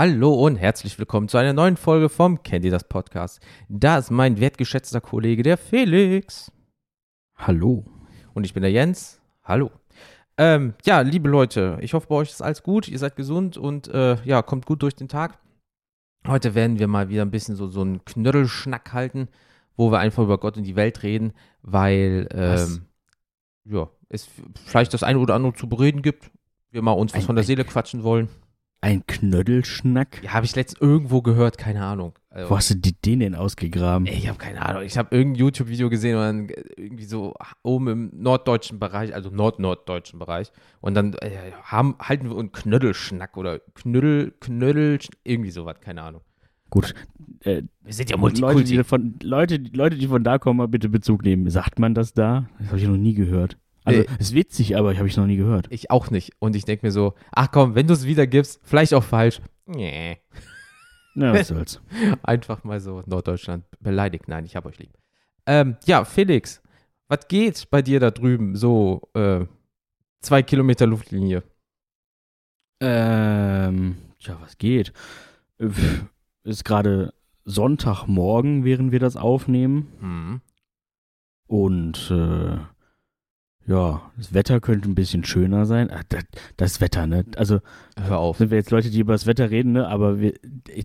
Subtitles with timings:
[0.00, 3.40] Hallo und herzlich willkommen zu einer neuen Folge vom Kennt ihr das Podcast.
[3.68, 6.52] Da ist mein wertgeschätzter Kollege, der Felix.
[7.34, 7.84] Hallo.
[8.32, 9.20] Und ich bin der Jens.
[9.42, 9.72] Hallo.
[10.36, 13.88] Ähm, ja, liebe Leute, ich hoffe, bei euch ist alles gut, ihr seid gesund und
[13.88, 15.40] äh, ja, kommt gut durch den Tag.
[16.28, 19.26] Heute werden wir mal wieder ein bisschen so, so einen Knödelschnack halten,
[19.74, 22.82] wo wir einfach über Gott und die Welt reden, weil ähm,
[23.64, 24.28] ja, es
[24.64, 26.30] vielleicht das eine oder andere zu bereden gibt.
[26.70, 28.28] Wir mal uns was Ein- von der Seele quatschen wollen.
[28.80, 30.22] Ein Knödelschnack?
[30.22, 32.12] Ja, habe ich letztens irgendwo gehört, keine Ahnung.
[32.30, 34.06] Also, Wo hast du die, den denn ausgegraben?
[34.06, 34.82] Ey, Ich habe keine Ahnung.
[34.82, 40.20] Ich habe irgendein YouTube-Video gesehen und dann irgendwie so oben im norddeutschen Bereich, also nord-norddeutschen
[40.20, 40.52] Bereich.
[40.80, 46.20] Und dann äh, haben, halten wir einen Knödelschnack oder Knödel, Knödel, irgendwie sowas, keine Ahnung.
[46.70, 46.94] Gut.
[47.40, 48.84] Äh, Wir sind ja Leute, die Multikulti.
[48.84, 51.50] von, Leute, die- Leute, die von da kommen, mal bitte Bezug nehmen.
[51.50, 52.48] Sagt man das da?
[52.58, 53.56] Das habe ich noch nie gehört.
[53.88, 54.06] Also, Nee.
[54.18, 55.66] ist witzig, aber ich habe ich noch nie gehört.
[55.70, 56.32] Ich auch nicht.
[56.38, 59.40] Und ich denke mir so, ach komm, wenn du es wiedergibst, vielleicht auch falsch.
[59.66, 60.18] Nee.
[61.14, 61.80] Na, was soll's.
[62.22, 64.28] Einfach mal so Norddeutschland beleidigt.
[64.28, 64.92] Nein, ich hab euch lieb.
[65.46, 66.62] Ähm, ja, Felix,
[67.08, 68.54] was geht bei dir da drüben?
[68.56, 69.46] So, äh,
[70.20, 71.42] zwei Kilometer Luftlinie.
[72.80, 74.92] Ähm, tja, was geht?
[75.58, 75.68] Äh,
[76.44, 77.12] Ist gerade
[77.44, 79.88] Sonntagmorgen, während wir das aufnehmen.
[80.00, 80.40] Hm.
[81.46, 82.58] Und äh,
[83.68, 85.90] ja, das Wetter könnte ein bisschen schöner sein.
[85.90, 86.24] Ah, das,
[86.56, 87.24] das Wetter, ne?
[87.36, 87.60] Also
[88.00, 88.38] Hör auf.
[88.38, 89.86] sind wir jetzt Leute, die über das Wetter reden, ne?
[89.86, 90.34] Aber wir,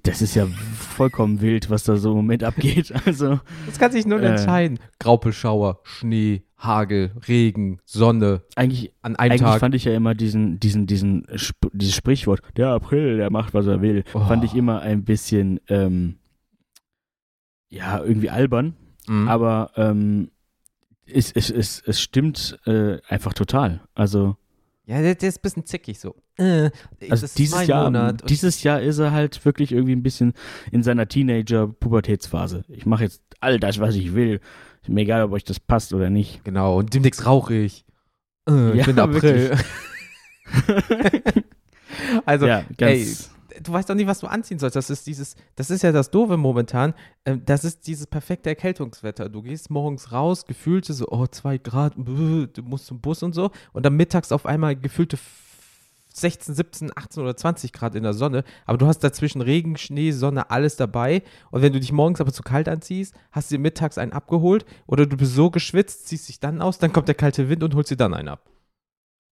[0.04, 2.94] das ist ja vollkommen wild, was da so im Moment abgeht.
[3.06, 4.28] Also Das kann sich nur Äh.
[4.32, 4.80] entscheiden.
[5.00, 9.60] Graupelschauer, Schnee, Hagel, Regen, Sonne eigentlich, an einem eigentlich Tag.
[9.62, 13.66] fand ich ja immer diesen, diesen, diesen, Sp dieses Sprichwort, der April, der macht, was
[13.66, 14.20] er will, Oh.
[14.20, 16.18] fand ich immer ein bisschen, ähm,
[17.70, 18.76] ja, irgendwie albern.
[19.08, 19.28] Mhm.
[19.28, 20.30] Aber ähm,
[21.06, 23.82] es, es, es, es stimmt äh, einfach total.
[23.94, 24.38] Also,
[24.86, 26.16] ja, der, der ist ein bisschen zickig so.
[26.38, 26.70] Äh,
[27.10, 28.30] also dieses Jahr, Monat.
[28.30, 30.34] Dieses Jahr ist er halt wirklich irgendwie ein bisschen
[30.72, 32.66] in seiner Teenager-Pubertätsphase.
[32.68, 34.42] Ich mache jetzt all das, was ich will.
[34.82, 36.44] Ist mir egal, ob euch das passt oder nicht.
[36.44, 37.86] Genau, und demnächst rauche ich.
[38.50, 39.58] Äh, ich Ja, bin April.
[42.26, 43.32] also, ja, ganz.
[43.62, 44.76] Du weißt doch nicht, was du anziehen sollst.
[44.76, 46.94] Das ist dieses, das ist ja das Doofe momentan.
[47.26, 49.30] Ähm, das ist dieses perfekte Erkältungswetter.
[49.30, 53.52] Du gehst morgens raus, gefühlte so, oh, zwei Grad, du musst zum Bus und so.
[53.74, 55.18] Und dann mittags auf einmal gefühlte
[56.16, 58.44] 16, 17, 18 oder 20 Grad in der Sonne.
[58.66, 61.24] Aber du hast dazwischen Regen, Schnee, Sonne, alles dabei.
[61.50, 64.64] Und wenn du dich morgens aber zu kalt anziehst, hast du dir mittags einen abgeholt.
[64.86, 67.74] Oder du bist so geschwitzt, ziehst dich dann aus, dann kommt der kalte Wind und
[67.74, 68.48] holst dir dann einen ab.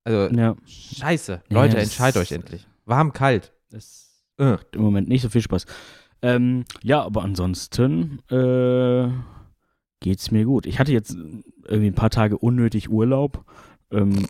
[0.03, 1.43] Also, ja, scheiße.
[1.49, 2.67] Ja, Leute, das- entscheidet euch endlich.
[2.85, 3.53] Warm, kalt.
[3.69, 4.10] das
[4.41, 4.57] Äh.
[4.73, 5.65] im Moment nicht so viel Spaß.
[6.23, 9.07] Ähm, ja, aber ansonsten äh,
[9.99, 10.65] geht's mir gut.
[10.65, 11.15] Ich hatte jetzt
[11.65, 13.45] irgendwie ein paar Tage unnötig Urlaub,
[13.91, 14.27] ähm,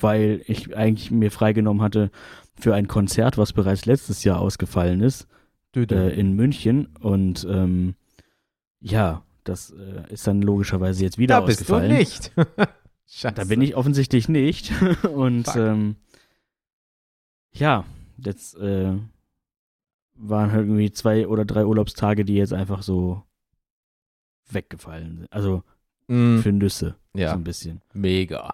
[0.00, 2.10] weil ich eigentlich mir freigenommen hatte
[2.58, 5.28] für ein Konzert, was bereits letztes Jahr ausgefallen ist,
[5.76, 6.88] äh, in München.
[7.00, 7.94] Und ähm,
[8.80, 11.96] ja, das äh, ist dann logischerweise jetzt wieder da bist du ausgefallen.
[11.96, 12.32] nicht.
[13.06, 13.34] Scheiße.
[13.34, 14.72] Da bin ich offensichtlich nicht.
[15.12, 15.96] Und ähm,
[17.52, 17.84] ja,
[18.24, 18.96] jetzt äh,
[20.14, 23.22] waren halt irgendwie zwei oder drei Urlaubstage, die jetzt einfach so
[24.50, 25.32] weggefallen sind.
[25.32, 25.62] Also
[26.08, 27.80] Mm, für Nüsse, so ja, ein bisschen.
[27.92, 28.52] mega.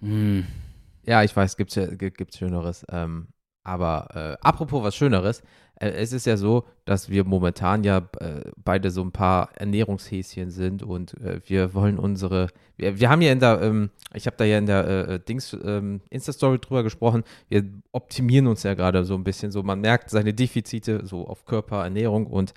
[0.00, 0.46] Hm.
[1.02, 2.84] Ja, ich weiß, gibt's, ja- gi- gibt's Schöneres.
[2.88, 3.28] Ähm,
[3.66, 5.42] aber äh, apropos was Schöneres,
[5.80, 10.50] äh, es ist ja so, dass wir momentan ja äh, beide so ein paar Ernährungshäschen
[10.50, 14.36] sind und äh, wir wollen unsere, wir, wir haben ja in der, ähm, ich habe
[14.36, 18.74] da ja in der äh, äh, Dings ähm, Insta-Story drüber gesprochen, wir optimieren uns ja
[18.74, 22.54] gerade so ein bisschen so, man merkt seine Defizite so auf Körper, Ernährung und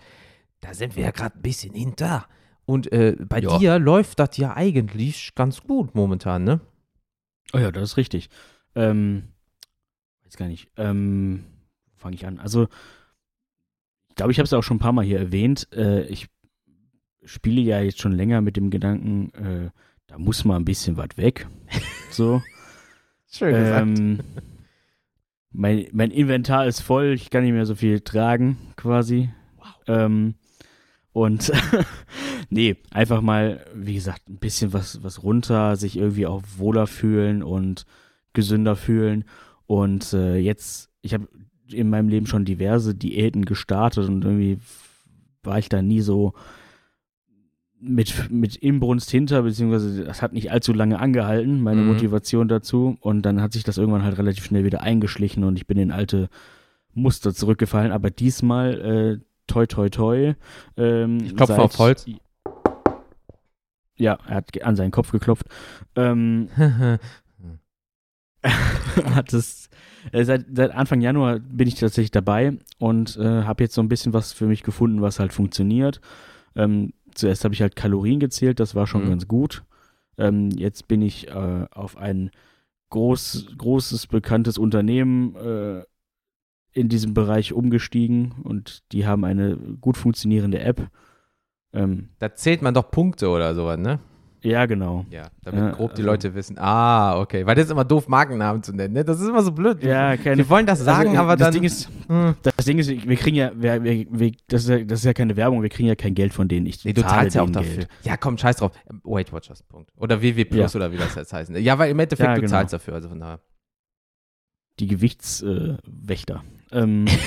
[0.61, 2.25] da sind wir ja gerade ein bisschen hinter.
[2.65, 3.57] Und äh, bei Ja.
[3.57, 6.59] dir läuft das ja eigentlich ganz gut momentan, ne?
[7.53, 8.29] Oh ja, das ist richtig.
[8.75, 9.29] Ähm,
[10.29, 10.69] weiß gar nicht.
[10.77, 11.45] Ähm,
[11.95, 12.39] fange ich an.
[12.39, 12.67] Also,
[14.09, 15.67] ich glaube, ich habe es auch schon ein paar Mal hier erwähnt.
[15.73, 16.27] Äh, ich
[17.23, 19.69] spiele ja jetzt schon länger mit dem Gedanken, äh,
[20.07, 21.47] da muss mal ein bisschen was weg.
[22.11, 22.41] so.
[23.31, 24.19] Schön Ähm,
[25.51, 29.29] mein, mein Inventar ist voll, ich kann nicht mehr so viel tragen, quasi.
[29.87, 30.35] Ähm,
[31.11, 31.51] und
[32.49, 37.43] nee, einfach mal, wie gesagt, ein bisschen was, was runter, sich irgendwie auch wohler fühlen
[37.43, 37.85] und
[38.33, 39.25] gesünder fühlen.
[39.69, 41.27] Und äh, jetzt, ich habe
[41.71, 44.57] in meinem Leben schon diverse Diäten gestartet und irgendwie
[45.43, 46.33] war ich da nie so
[47.79, 51.87] mit, mit Inbrunst hinter, beziehungsweise das hat nicht allzu lange angehalten, meine Mhm.
[51.89, 52.97] Motivation dazu.
[52.99, 55.91] Und dann hat sich das irgendwann halt relativ schnell wieder eingeschlichen und ich bin in
[55.91, 56.29] alte
[56.95, 57.91] Muster zurückgefallen.
[57.91, 60.33] Aber diesmal, äh, toi, toi, toi.
[60.77, 62.07] Ähm, Ich klopfe seit- auf Holz.
[63.97, 65.45] Ja, er hat an seinen Kopf geklopft.
[65.95, 66.49] Ähm,
[69.15, 69.69] hat es
[70.11, 73.89] äh, seit, seit Anfang Januar bin ich tatsächlich dabei und äh, habe jetzt so ein
[73.89, 75.99] bisschen was für mich gefunden, was halt funktioniert.
[76.55, 79.09] Ähm, zuerst habe ich halt Kalorien gezählt, das war schon Mhm.
[79.09, 79.63] ganz gut.
[80.17, 82.31] Ähm, jetzt bin ich äh, auf ein
[82.89, 85.83] groß, großes, bekanntes Unternehmen äh,
[86.71, 90.89] in diesem Bereich umgestiegen und die haben eine gut funktionierende App.
[91.73, 93.99] Ähm, Da zählt man doch Punkte oder sowas, ne?
[94.41, 95.05] Ja, genau.
[95.09, 96.57] Ja, damit Ja, grob die also- Leute wissen.
[96.59, 97.45] Ah, okay.
[97.45, 99.03] Weil das ist immer doof, Markennamen zu nennen, ne?
[99.03, 99.83] Das ist immer so blöd.
[99.83, 101.53] Ja, keine Wir wollen das sagen, also, aber das dann.
[101.53, 102.35] Ding ist, Hm.
[102.41, 105.35] das Ding ist, wir kriegen ja, wir, wir, das, ist ja, das ist ja keine
[105.35, 106.65] Werbung, wir kriegen ja kein Geld von denen.
[106.65, 107.75] Ich Nee, du zahlst ja auch dafür.
[107.75, 107.89] Geld.
[108.03, 108.71] Ja, komm, scheiß drauf.
[109.03, 109.91] Weight Watchers, Punkt.
[109.97, 111.49] Oder WW Plus oder wie das jetzt heißt.
[111.51, 112.51] Ja, weil im Endeffekt Ja, du genau.
[112.51, 112.93] zahlst dafür.
[112.95, 113.39] Also von daher.
[114.79, 116.43] Die Gewichtswächter.
[116.71, 117.05] Äh, ähm,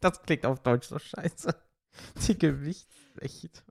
[0.00, 1.54] Das klingt auf Deutsch so scheiße.
[2.26, 3.62] Die Gewichtswächter.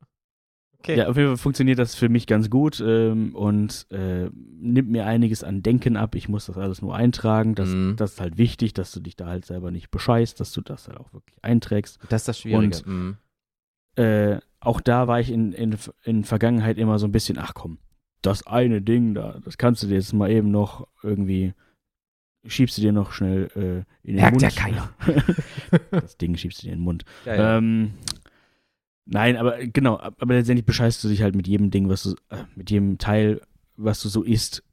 [0.82, 0.98] Okay.
[0.98, 5.06] ja, auf jeden Fall funktioniert das für mich ganz gut ähm, und äh, nimmt mir
[5.06, 6.16] einiges an Denken ab.
[6.16, 7.54] Ich muss das alles nur eintragen.
[7.56, 7.96] Das, Mhm.
[7.98, 10.88] das ist halt wichtig, dass du dich da halt selber nicht bescheißt, dass du das
[10.88, 12.00] halt auch wirklich einträgst.
[12.10, 12.78] Das ist das Schwierige.
[12.78, 13.18] Und- Mhm.
[13.98, 17.80] äh, auch da war ich in, in, in Vergangenheit immer so ein bisschen, ach komm,
[18.22, 21.54] das eine Ding da, das kannst du dir jetzt mal eben noch irgendwie,
[22.46, 24.42] schiebst du dir noch schnell äh, in den Merkt Mund.
[24.44, 24.90] ja keiner.
[25.92, 27.04] das Ding schiebst du dir in den Mund.
[27.26, 27.58] Ja, ja.
[27.58, 27.92] Ähm,
[29.10, 32.44] nein, aber genau, aber letztendlich bescheißt du dich halt mit jedem Ding, was du, äh,
[32.56, 33.42] mit jedem Teil,
[33.76, 34.64] was du so isst,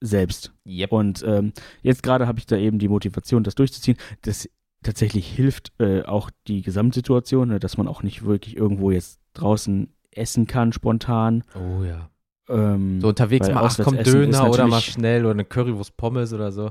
[0.00, 0.52] selbst.
[0.66, 0.92] Yep.
[0.92, 1.52] Und ähm,
[1.82, 3.96] jetzt gerade habe ich da eben die Motivation, das durchzuziehen.
[4.22, 4.48] Das
[4.82, 9.92] tatsächlich hilft äh, auch die Gesamtsituation, ne, dass man auch nicht wirklich irgendwo jetzt draußen
[10.10, 11.44] essen kann spontan.
[11.54, 12.10] Oh ja.
[12.48, 16.52] Ähm, So unterwegs mal, ach komm, Döner oder mal schnell oder eine Currywurst Pommes oder
[16.52, 16.70] so.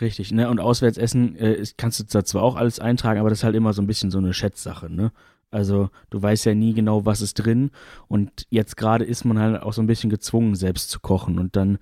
[0.00, 0.50] Richtig, ne?
[0.50, 3.56] Und Auswärtsessen äh, ist, kannst du da zwar auch alles eintragen, aber das ist halt
[3.56, 5.10] immer so ein bisschen so eine Schätzsache, ne?
[5.50, 7.70] Also du weißt ja nie genau, was ist drin.
[8.08, 11.38] Und jetzt gerade ist man halt auch so ein bisschen gezwungen, selbst zu kochen.
[11.38, 11.78] Und dann,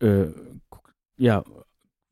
[0.00, 0.26] äh,
[1.16, 1.44] ja,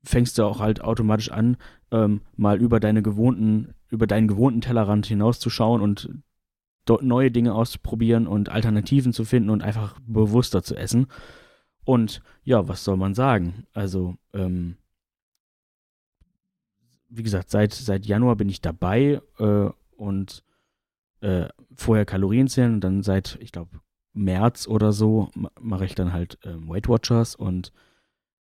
[0.03, 1.57] fängst du auch halt automatisch an,
[1.91, 6.11] ähm, mal über deine gewohnten, über deinen gewohnten Tellerrand hinauszuschauen und
[6.85, 11.07] dort neue Dinge auszuprobieren und Alternativen zu finden und einfach bewusster zu essen.
[11.85, 13.67] Und ja, was soll man sagen?
[13.73, 14.77] Also, ähm,
[17.09, 20.45] wie gesagt, seit, seit Januar bin ich dabei äh, und
[21.21, 23.81] äh, vorher Kalorien zählen und dann seit, ich glaube,
[24.13, 27.73] März oder so ma- mache ich dann halt ähm, Weight Watchers und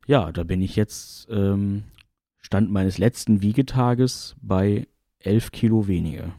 [0.08, 1.84] ja, da bin ich jetzt ähm,
[2.40, 4.88] Stand meines letzten Wiegetages bei
[5.20, 6.34] 11 Kilo weniger.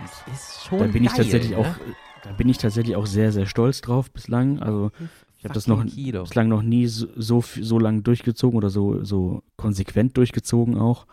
[0.00, 1.58] Das ist schon Da bin ich geil, tatsächlich ne?
[1.58, 1.74] auch,
[2.22, 4.58] da bin ich tatsächlich auch sehr, sehr stolz drauf bislang.
[4.60, 4.90] Also
[5.38, 6.22] ich habe das noch, Kilo.
[6.22, 11.06] bislang noch nie so, so, so lang durchgezogen oder so, so konsequent durchgezogen auch.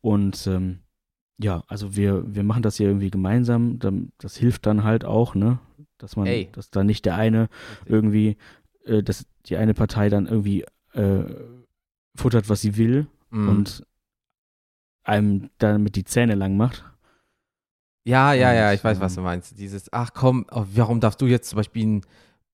[0.00, 0.80] Und ähm,
[1.38, 3.78] ja, also wir, wir machen das hier irgendwie gemeinsam.
[4.18, 5.58] Das hilft dann halt auch, ne?
[5.98, 6.48] Dass man, Ey.
[6.52, 7.48] dass da nicht der eine
[7.84, 8.36] irgendwie,
[8.84, 11.24] äh, dass die eine Partei dann irgendwie äh,
[12.14, 13.48] futtert, was sie will Mhm.
[13.48, 13.86] und
[15.02, 16.84] einem damit die Zähne lang macht.
[18.04, 19.58] Ja, ja, ja, ich weiß, was ähm, du meinst.
[19.58, 22.06] Dieses, ach komm, oh, warum darfst du jetzt zum Beispiel ein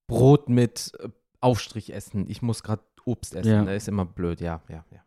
[0.07, 1.09] Brot mit äh,
[1.41, 2.29] Aufstrich essen?
[2.29, 3.51] Ich muss gerade Obst essen.
[3.51, 3.65] Ja.
[3.65, 5.05] Das ist immer blöd, ja, ja, ja.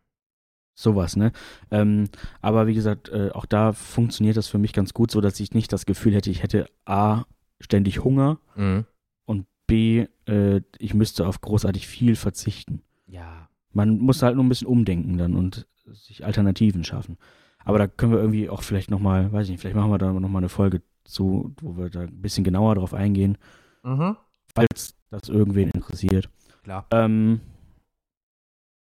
[0.78, 1.32] Sowas, ne?
[1.70, 2.04] Ähm,
[2.42, 5.52] aber wie gesagt, äh, auch da funktioniert das für mich ganz gut, so dass ich
[5.54, 7.24] nicht das Gefühl hätte, ich hätte A,
[7.60, 8.84] ständig Hunger Mhm.
[9.24, 12.82] und B, äh, ich müsste auf großartig viel verzichten.
[13.06, 13.48] Ja.
[13.72, 17.16] Man muss halt nur ein bisschen umdenken dann und sich Alternativen schaffen.
[17.64, 20.12] Aber da können wir irgendwie auch vielleicht nochmal, weiß ich nicht, vielleicht machen wir da
[20.12, 23.38] nochmal eine Folge zu, wo wir da ein bisschen genauer drauf eingehen,
[23.82, 24.16] Mhm.
[24.54, 26.28] falls das irgendwen interessiert.
[26.64, 26.86] Klar.
[26.90, 27.40] Ähm,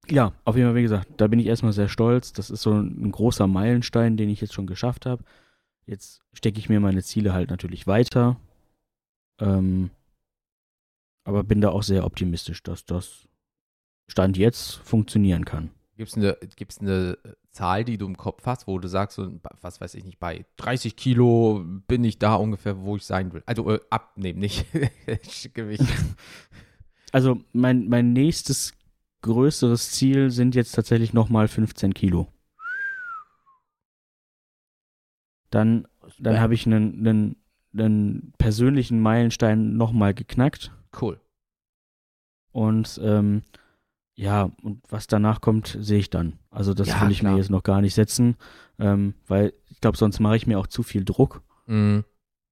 [0.10, 2.34] ja, auf jeden Fall, wie gesagt, da bin ich erstmal sehr stolz.
[2.34, 5.24] Das ist so ein, großer Meilenstein, den ich jetzt schon geschafft habe.
[5.86, 8.38] Jetzt stecke ich mir meine Ziele halt natürlich weiter.
[9.40, 9.92] Ähm,
[11.24, 13.28] aber bin da auch sehr optimistisch, dass das
[14.08, 15.72] Stand jetzt funktionieren kann.
[15.96, 17.18] Gibt es eine, gibt's eine
[17.52, 20.46] Zahl, die du im Kopf hast, wo du sagst, so, was weiß ich nicht, bei
[20.58, 23.44] 30 Kilo bin ich da ungefähr, wo ich sein will?
[23.46, 24.66] Also äh, abnehmen, nicht
[25.54, 25.86] Gewicht.
[27.12, 28.74] Also mein, mein nächstes
[29.24, 32.28] größeres Ziel sind jetzt tatsächlich nochmal 15 Kilo.
[35.50, 35.88] Dann,
[36.20, 37.36] dann habe ich einen, einen,
[37.74, 40.72] einen persönlichen Meilenstein nochmal geknackt.
[41.00, 41.20] Cool.
[42.52, 43.44] Und ähm,
[44.16, 46.40] ja, und was danach kommt, sehe ich dann.
[46.52, 47.34] Also das Ja, will ich klar.
[47.34, 48.36] mir jetzt noch gar nicht setzen,
[48.80, 52.04] ähm, weil ich glaube, sonst mache ich mir auch zu viel Druck Mhm.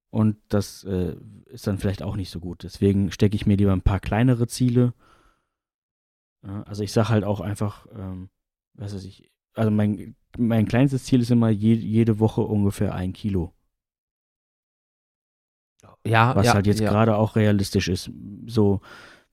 [0.09, 2.63] und das äh, ist dann vielleicht auch nicht so gut.
[2.63, 4.93] Deswegen stecke ich mir lieber ein paar kleinere Ziele.
[6.43, 8.29] Ja, also ich sage halt auch einfach, ähm,
[8.74, 13.13] was weiß ich, also mein, mein kleinstes Ziel ist immer je, jede Woche ungefähr ein
[13.13, 13.53] Kilo.
[16.05, 16.89] Ja, was ja, halt jetzt ja.
[16.89, 18.12] gerade auch realistisch ist.
[18.48, 18.81] So,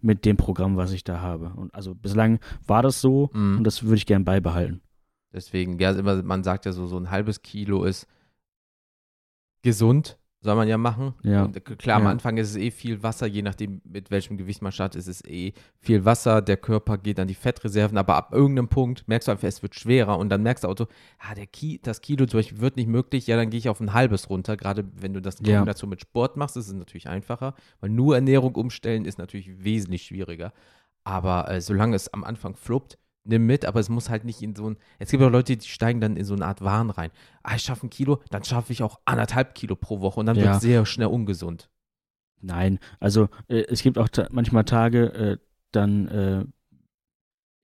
[0.01, 1.53] mit dem Programm, was ich da habe.
[1.55, 3.59] Und also bislang war das so Mhm.
[3.59, 4.83] und das würde ich gern beibehalten.
[5.33, 8.07] Deswegen, ja, immer, man sagt ja so, so ein halbes Kilo ist
[9.63, 11.15] gesund, soll man ja machen.
[11.25, 11.45] Ja.
[11.45, 12.11] Und äh, klar, am Ja.
[12.11, 15.25] Anfang ist es eh viel Wasser, je nachdem, mit welchem Gewicht man startet, ist es
[15.25, 16.43] eh viel Wasser.
[16.43, 19.75] Der Körper geht an die Fettreserven, aber ab irgendeinem Punkt merkst du einfach, es wird
[19.75, 20.87] schwerer und dann merkst du auch so,
[21.19, 23.81] ah, der Ki das Kilo zum Beispiel wird nicht möglich, ja, dann gehe ich auf
[23.81, 24.57] ein halbes runter.
[24.57, 25.57] Gerade wenn du das Ja.
[25.57, 30.03] Kombination mit Sport machst, ist es natürlich einfacher, weil nur Ernährung umstellen ist natürlich wesentlich
[30.05, 30.53] schwieriger.
[31.05, 34.55] Aber äh, solange es am Anfang fluppt, nimm mit, aber es muss halt nicht in
[34.57, 34.77] so ein.
[34.99, 37.11] Es gibt auch Leute, die steigen dann in so eine Art Wahn rein.
[37.43, 40.37] Ah, ich schaffe ein Kilo, dann schaffe ich auch anderthalb Kilo pro Woche und dann
[40.37, 40.57] wird Ja.
[40.57, 41.71] es sehr schnell ungesund.
[42.41, 45.39] Nein, also äh, es gibt auch ta manchmal Tage, äh,
[45.73, 46.45] dann, äh,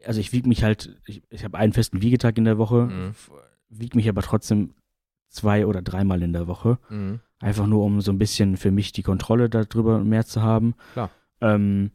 [0.06, 3.14] also ich wiege mich halt, ich, ich habe einen festen Wiegetag in der Woche, Mhm.
[3.68, 4.74] wiege mich aber trotzdem
[5.28, 6.78] zwei oder dreimal in der Woche.
[6.90, 7.20] Mhm.
[7.40, 10.74] Einfach nur, um so ein bisschen für mich die Kontrolle darüber mehr zu haben.
[10.92, 11.10] Klar.
[11.40, 11.90] Ähm,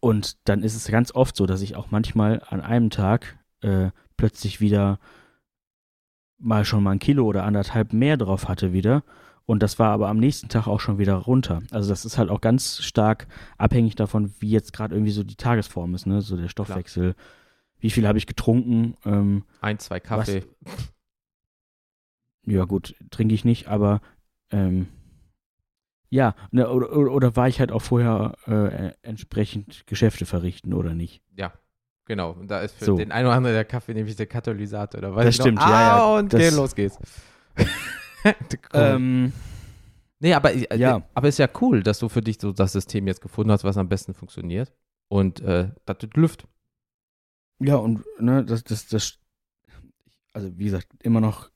[0.00, 3.90] und dann ist es ganz oft so, dass ich auch manchmal an einem Tag äh,
[4.16, 4.98] plötzlich wieder
[6.38, 9.02] mal schon mal ein Kilo oder anderthalb mehr drauf hatte wieder.
[9.46, 11.62] Und das war aber am nächsten Tag auch schon wieder runter.
[11.70, 15.36] Also das ist halt auch ganz stark abhängig davon, wie jetzt gerade irgendwie so die
[15.36, 16.20] Tagesform ist, ne?
[16.20, 17.14] So der Stoffwechsel.
[17.78, 18.96] Wie viel habe ich getrunken?
[19.04, 20.44] Ähm, Ein, zwei Kaffee.
[22.44, 24.00] ja gut, trinke ich nicht, aber
[24.50, 24.88] ähm,
[26.16, 30.94] ja, ne, oder, oder, oder war ich halt auch vorher äh, entsprechend Geschäfte verrichten oder
[30.94, 31.22] nicht?
[31.36, 31.52] Ja.
[32.08, 32.96] Genau, und da ist für So.
[32.96, 35.00] den einen oder anderen der Kaffee nämlich der Katalysator.
[35.00, 36.98] Da weiß Das ich stimmt, noch, ja, ja, ah, und das- okay, los geht's.
[38.72, 39.32] Ähm,
[40.18, 41.02] nee, aber, äh, ja.
[41.14, 43.76] aber ist ja cool, dass du für dich so das System jetzt gefunden hast, was
[43.76, 44.72] am besten funktioniert.
[45.08, 46.46] Und äh, das tut Luft.
[47.60, 49.18] ja, und ne, das, das, das,
[50.32, 51.50] also wie gesagt, immer noch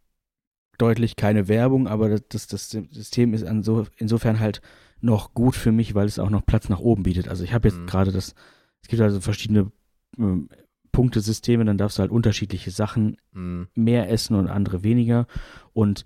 [0.81, 4.61] deutlich keine Werbung, aber das, das, System ist so, insofern halt
[5.01, 7.29] noch gut für mich, weil es auch noch Platz nach oben bietet.
[7.29, 7.87] Also ich habe jetzt Mhm.
[7.87, 8.35] gerade das,
[8.83, 9.71] es gibt also verschiedene
[10.19, 10.49] ähm,
[10.93, 13.69] Punktesysteme, dann darfst du halt unterschiedliche Sachen Mhm.
[13.75, 15.27] mehr essen und andere weniger.
[15.73, 16.05] Und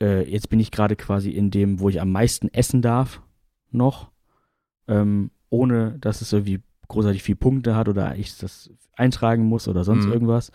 [0.00, 3.22] äh, jetzt bin ich gerade quasi in dem, wo ich am meisten essen darf,
[3.70, 4.10] noch,
[4.88, 9.84] ähm, ohne dass es irgendwie großartig viel Punkte hat oder ich das eintragen muss oder
[9.84, 10.12] sonst Mhm.
[10.12, 10.50] irgendwas.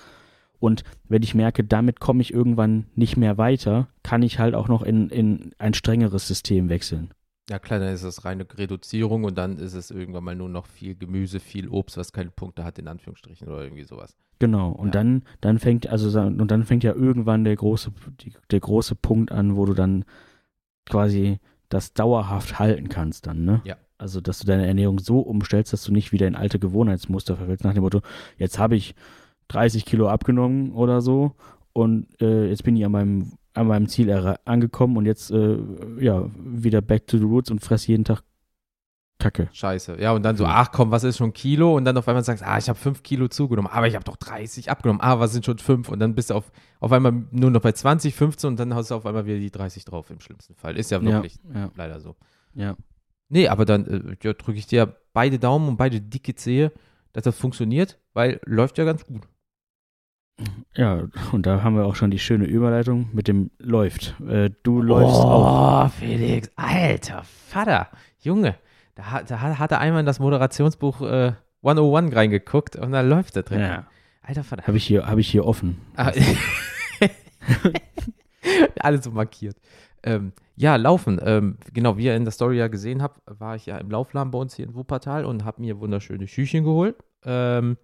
[0.60, 4.68] Und wenn ich merke, damit komme ich irgendwann nicht mehr weiter, kann ich halt auch
[4.68, 7.12] noch in, in ein strengeres System wechseln.
[7.50, 10.66] Ja, klar, dann ist das reine Reduzierung und dann ist es irgendwann mal nur noch
[10.66, 14.18] viel Gemüse, viel Obst, was keine Punkte hat, in Anführungsstrichen oder irgendwie sowas.
[14.40, 14.72] Genau.
[14.72, 14.92] Und Ja.
[14.92, 19.32] dann, dann fängt, also und dann fängt ja irgendwann der große, die, der große Punkt
[19.32, 20.04] an, wo du dann
[20.86, 23.62] quasi das dauerhaft halten kannst dann, ne?
[23.66, 23.78] Ja.
[23.98, 27.64] Also, dass du deine Ernährung so umstellst, dass du nicht wieder in alte Gewohnheitsmuster verfällst,
[27.64, 28.02] nach dem Motto,
[28.38, 28.94] jetzt habe ich
[29.50, 31.34] 30 Kilo abgenommen oder so
[31.74, 34.10] und äh, jetzt bin ich an meinem, an meinem Ziel
[34.46, 35.58] angekommen und jetzt, äh,
[36.00, 38.24] ja, wieder back to the roots und fress jeden Tag
[39.20, 39.50] Kacke.
[39.52, 40.00] Scheiße.
[40.00, 41.76] Ja, und dann so, ach komm, was ist schon Kilo?
[41.76, 44.16] Und dann auf einmal sagst, ah, ich habe fünf Kilo zugenommen, aber ich habe doch
[44.16, 45.02] 30 abgenommen.
[45.02, 45.90] Ah, was sind schon fünf?
[45.90, 48.92] Und dann bist du auf, auf einmal nur noch bei 20, 15 und dann hast
[48.92, 50.78] du auf einmal wieder die 30 drauf im schlimmsten Fall.
[50.78, 52.16] Ist ja wirklich Ja, leider so.
[52.54, 52.76] ja.
[53.30, 56.72] Nee, aber dann äh, ja, drücke ich dir beide Daumen und beide dicke Zehe,
[57.14, 59.28] dass das funktioniert, weil läuft ja ganz gut.
[60.76, 64.16] Ja, und da haben wir auch schon die schöne Überleitung mit dem läuft.
[64.28, 65.86] Äh, du läufst auch.
[65.86, 67.88] Oh, Felix, alter Vater,
[68.20, 68.56] Junge,
[68.96, 73.36] da, hat- da hat er einmal in das Moderationsbuch äh, 101 reingeguckt und da läuft
[73.36, 73.60] er drin.
[73.62, 73.88] Ja,
[74.22, 74.68] Alter Vater.
[74.68, 75.82] habe ich hier, habe ich hier offen.
[75.96, 76.12] Ah,
[78.80, 79.58] Alles so markiert.
[80.04, 81.20] Ähm, ja, laufen.
[81.24, 84.32] Ähm, genau, wie ihr in der Story ja gesehen habt, war ich ja im Laufladen
[84.32, 86.96] bei uns hier in Wuppertal und habe mir wunderschöne Schüchchen geholt.
[87.26, 87.78] Ähm,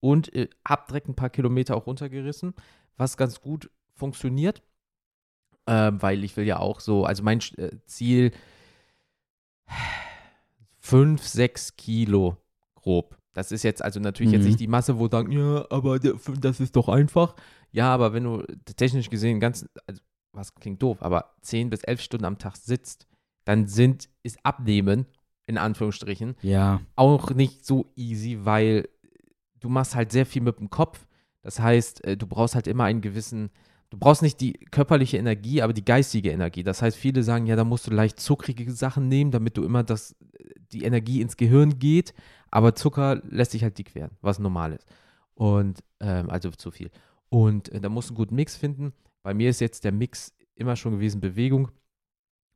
[0.00, 2.54] und äh, habe direkt ein paar Kilometer auch runtergerissen,
[2.96, 4.62] was ganz gut funktioniert.
[5.66, 8.32] Ähm, weil ich will ja auch so, also mein äh, Ziel
[10.80, 12.36] 5, 6 Kilo
[12.74, 13.16] grob.
[13.32, 14.46] Das ist jetzt also natürlich jetzt Mhm.
[14.48, 17.36] nicht die Masse, wo sagen, ja, aber das ist doch einfach.
[17.70, 18.42] Ja, aber wenn du
[18.76, 20.00] technisch gesehen ganz, also
[20.32, 23.06] was klingt doof, aber 10 bis 11 Stunden am Tag sitzt,
[23.44, 25.06] dann sind, ist Abnehmen,
[25.46, 28.88] in Anführungsstrichen, Ja, auch nicht so easy, weil
[29.60, 31.06] du machst halt sehr viel mit dem Kopf.
[31.42, 33.50] Das heißt, äh, du brauchst halt immer einen gewissen,
[33.90, 36.62] du brauchst nicht die körperliche Energie, aber die geistige Energie.
[36.62, 39.82] Das heißt, viele sagen, ja, da musst du leicht zuckrige Sachen nehmen, damit du immer
[39.82, 40.16] das,
[40.72, 42.14] die Energie ins Gehirn geht.
[42.50, 44.86] Aber Zucker lässt sich halt dick werden, was normal ist.
[45.34, 46.90] Und, ähm, also zu viel.
[47.28, 48.92] Und äh, da musst du einen guten Mix finden.
[49.22, 51.70] Bei mir ist jetzt der Mix immer schon gewesen Bewegung.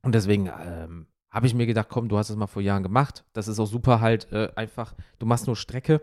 [0.01, 3.25] Und deswegen ähm, habe ich mir gedacht, komm, du hast es mal vor Jahren gemacht.
[3.33, 6.01] Das ist auch super halt äh, einfach, du machst nur Strecke.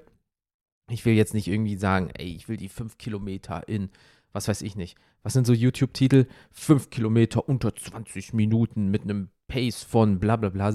[0.89, 3.91] Ich will jetzt nicht irgendwie sagen, ey, ich will die fünf Kilometer in,
[4.33, 4.97] was weiß ich nicht.
[5.23, 6.27] Was sind so YouTube-Titel?
[6.51, 10.73] Fünf Kilometer unter 20 Minuten mit einem Pace von bla bla bla.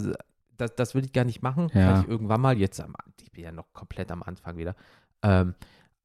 [0.58, 1.70] das, das will ich gar nicht machen.
[1.74, 1.96] Ja.
[1.96, 2.58] Vielleicht irgendwann mal.
[2.58, 4.76] Jetzt, am, ich bin ja noch komplett am Anfang wieder.
[5.22, 5.56] Ähm,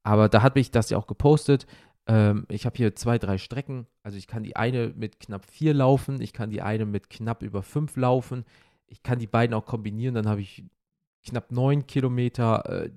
[0.03, 1.65] aber da habe ich das ja auch gepostet.
[2.07, 3.87] Ähm, ich habe hier zwei, drei Strecken.
[4.03, 7.41] Also ich kann die eine mit knapp vier laufen, ich kann die eine mit knapp
[7.41, 8.43] über fünf laufen.
[8.87, 10.63] Ich kann die beiden auch kombinieren, dann habe ich
[11.25, 12.85] knapp neun Kilometer.
[12.85, 12.91] Äh,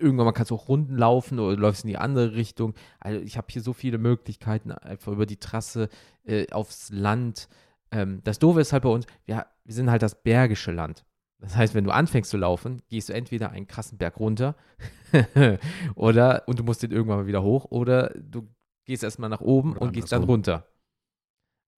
[0.00, 2.74] irgendwann mal kannst du auch Runden laufen oder du läufst in die andere Richtung.
[2.98, 5.88] Also ich habe hier so viele Möglichkeiten, einfach über die Trasse,
[6.24, 7.48] äh, aufs Land.
[7.92, 11.04] Ähm, das Doofe ist halt bei uns, wir, wir sind halt das bergische Land.
[11.38, 14.56] Das heißt, wenn du anfängst zu laufen, gehst du entweder einen krassen Berg runter
[15.94, 18.48] oder und du musst den irgendwann mal wieder hoch oder du
[18.84, 20.66] gehst erstmal nach oben Oder und gehst dann runter.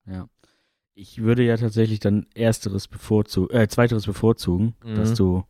[0.06, 0.28] Ja.
[0.94, 4.94] Ich würde ja tatsächlich dann ersteres bevorzugen, äh, zweiteres bevorzugen, Mhm.
[4.96, 5.44] dass du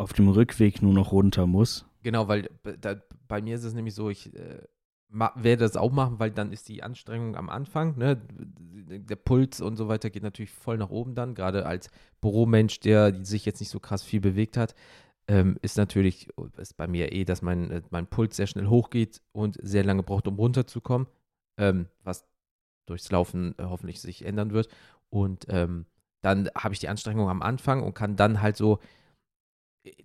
[0.00, 1.86] auf dem Rückweg nur noch runter musst.
[2.02, 2.48] Genau, weil
[2.80, 2.96] da,
[3.28, 4.62] bei mir ist es nämlich so, ich äh,
[5.10, 8.20] werde das auch machen, weil dann ist die Anstrengung am Anfang, ne?
[8.88, 11.90] Der Puls und so weiter geht natürlich voll nach oben dann, gerade als
[12.20, 14.74] Büromensch, der sich jetzt nicht so krass viel bewegt hat,
[15.28, 19.20] ähm, ist natürlich, ist bei mir eh, dass mein, äh, mein Puls sehr schnell hochgeht
[19.32, 21.06] und sehr lange braucht, um runterzukommen,
[21.56, 22.26] ähm, was
[22.86, 24.68] durchs Laufen äh, hoffentlich sich ändern wird.
[25.08, 25.86] Und ähm,
[26.22, 28.80] dann habe ich die Anstrengung am Anfang und kann dann halt so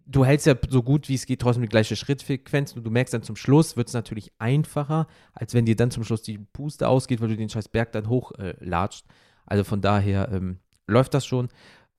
[0.05, 3.13] du hältst ja so gut wie es geht trotzdem die gleiche Schrittfrequenz und du merkst
[3.13, 6.87] dann zum Schluss wird es natürlich einfacher, als wenn dir dann zum Schluss die Puste
[6.87, 8.55] ausgeht, weil du den scheiß Berg dann hoch äh.
[9.45, 11.49] Also von daher ähm, läuft das schon,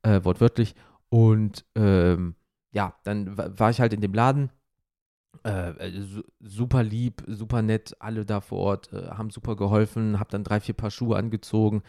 [0.03, 0.75] äh, wortwörtlich.
[1.11, 2.35] Und ähm,
[2.73, 4.51] ja, dann wa- war ich halt in dem Laden.
[5.45, 10.19] Äh, äh, su super lieb, super nett, alle da vor Ort äh, haben super geholfen,
[10.19, 11.83] hab dann drei, vier Paar Schuhe angezogen.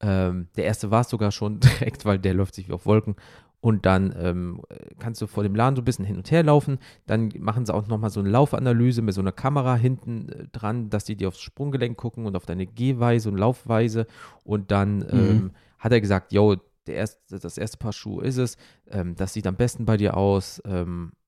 [0.00, 3.16] Ähm, der erste war es sogar schon direkt, weil der läuft sich wie auf Wolken.
[3.64, 4.60] Und dann ähm,
[4.98, 6.76] kannst du vor dem Laden so ein bisschen hin und her laufen.
[7.06, 10.90] Dann machen sie auch nochmal so eine Laufanalyse mit so einer Kamera hinten äh, dran,
[10.90, 14.06] dass die dir aufs Sprunggelenk gucken und auf deine Gehweise und Laufweise.
[14.44, 18.58] Und dann ähm, hat er gesagt, yo, erste, das erste Paar Schuhe ist es.
[18.90, 20.60] Ähm, das sieht am besten bei dir aus.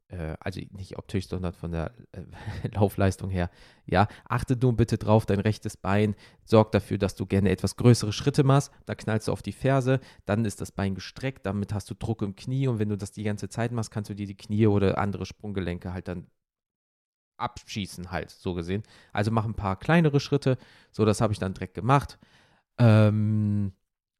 [0.08, 2.22] Äh, also nicht optisch, sondern von der äh,
[2.74, 3.50] Laufleistung her.
[3.86, 6.14] Ja, achte nur bitte drauf, dein rechtes Bein
[6.44, 8.70] sorgt dafür, dass du gerne etwas größere Schritte machst.
[8.86, 12.22] Da knallst du auf die Ferse, dann ist das Bein gestreckt, damit hast du Druck
[12.22, 14.66] im Knie und wenn du das die ganze Zeit machst, kannst du dir die Knie
[14.66, 16.26] oder andere Sprunggelenke halt dann
[17.38, 18.82] abschießen, halt, so gesehen.
[19.12, 20.56] Also mach ein paar kleinere Schritte.
[20.90, 22.18] So, das habe ich dann direkt gemacht.
[22.78, 23.72] Ähm,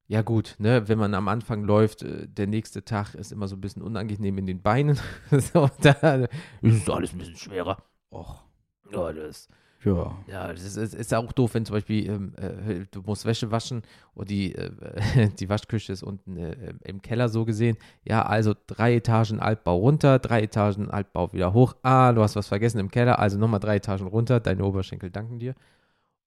[0.08, 3.56] ja, gut, ne, wenn man am Anfang läuft, äh, der nächste Tag ist immer so
[3.56, 4.98] ein bisschen unangenehm in den Beinen.
[5.30, 6.26] so, da
[6.62, 7.82] ist alles ein bisschen schwerer.
[8.10, 8.44] Och,
[8.92, 9.48] ja, das
[9.82, 10.16] Ja.
[10.28, 13.82] ja, das ist, ist, auch doof, wenn zum Beispiel ähm, äh, du musst Wäsche waschen
[14.14, 17.76] und die, äh, die Waschküche ist unten äh, im Keller so gesehen.
[18.04, 21.74] Ja, also drei Etagen Altbau runter, drei Etagen Altbau wieder hoch.
[21.82, 24.38] Ah, du hast was vergessen im Keller, also nochmal drei Etagen runter.
[24.38, 25.56] Deine Oberschenkel danken dir.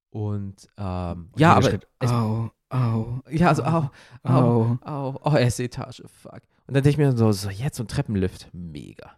[0.10, 3.90] Und ähm, ja, aber es, au, au, ja, also au,
[4.24, 4.80] au, au.
[4.86, 6.42] au, oh, erste Etage, fuck.
[6.68, 9.12] Und dann denke ich mir so, so jetzt so ein Treppenlift, mega.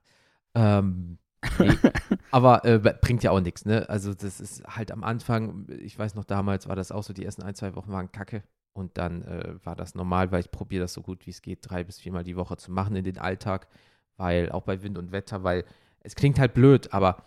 [0.55, 1.17] Ähm,
[1.59, 1.69] nee,
[2.31, 3.89] aber äh, bringt ja auch nichts, ne?
[3.89, 7.25] Also das ist halt am Anfang, ich weiß noch damals war das auch so, die
[7.25, 8.43] ersten ein, zwei Wochen waren kacke.
[8.73, 11.59] Und dann äh, war das normal, weil ich probiere das so gut wie es geht,
[11.61, 13.67] drei bis viermal die Woche zu machen in den Alltag,
[14.15, 15.65] weil auch bei Wind und Wetter, weil
[15.99, 17.17] es klingt halt blöd, aber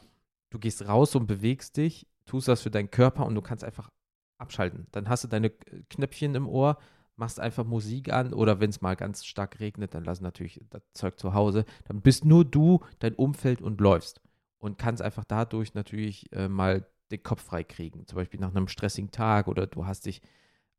[0.50, 3.90] du gehst raus und bewegst dich, tust das für deinen Körper und du kannst einfach
[4.38, 4.86] abschalten.
[4.92, 6.78] Dann hast du deine äh, Knöpfchen im Ohr,
[7.16, 10.82] machst einfach Musik an oder wenn es mal ganz stark regnet, dann lass natürlich das
[10.92, 11.64] Zeug zu Hause.
[11.84, 14.20] Dann bist nur du, dein Umfeld und läufst.
[14.58, 18.06] Und kannst einfach dadurch natürlich äh, mal den Kopf frei kriegen.
[18.06, 20.22] Zum Beispiel nach einem stressigen Tag oder du hast dich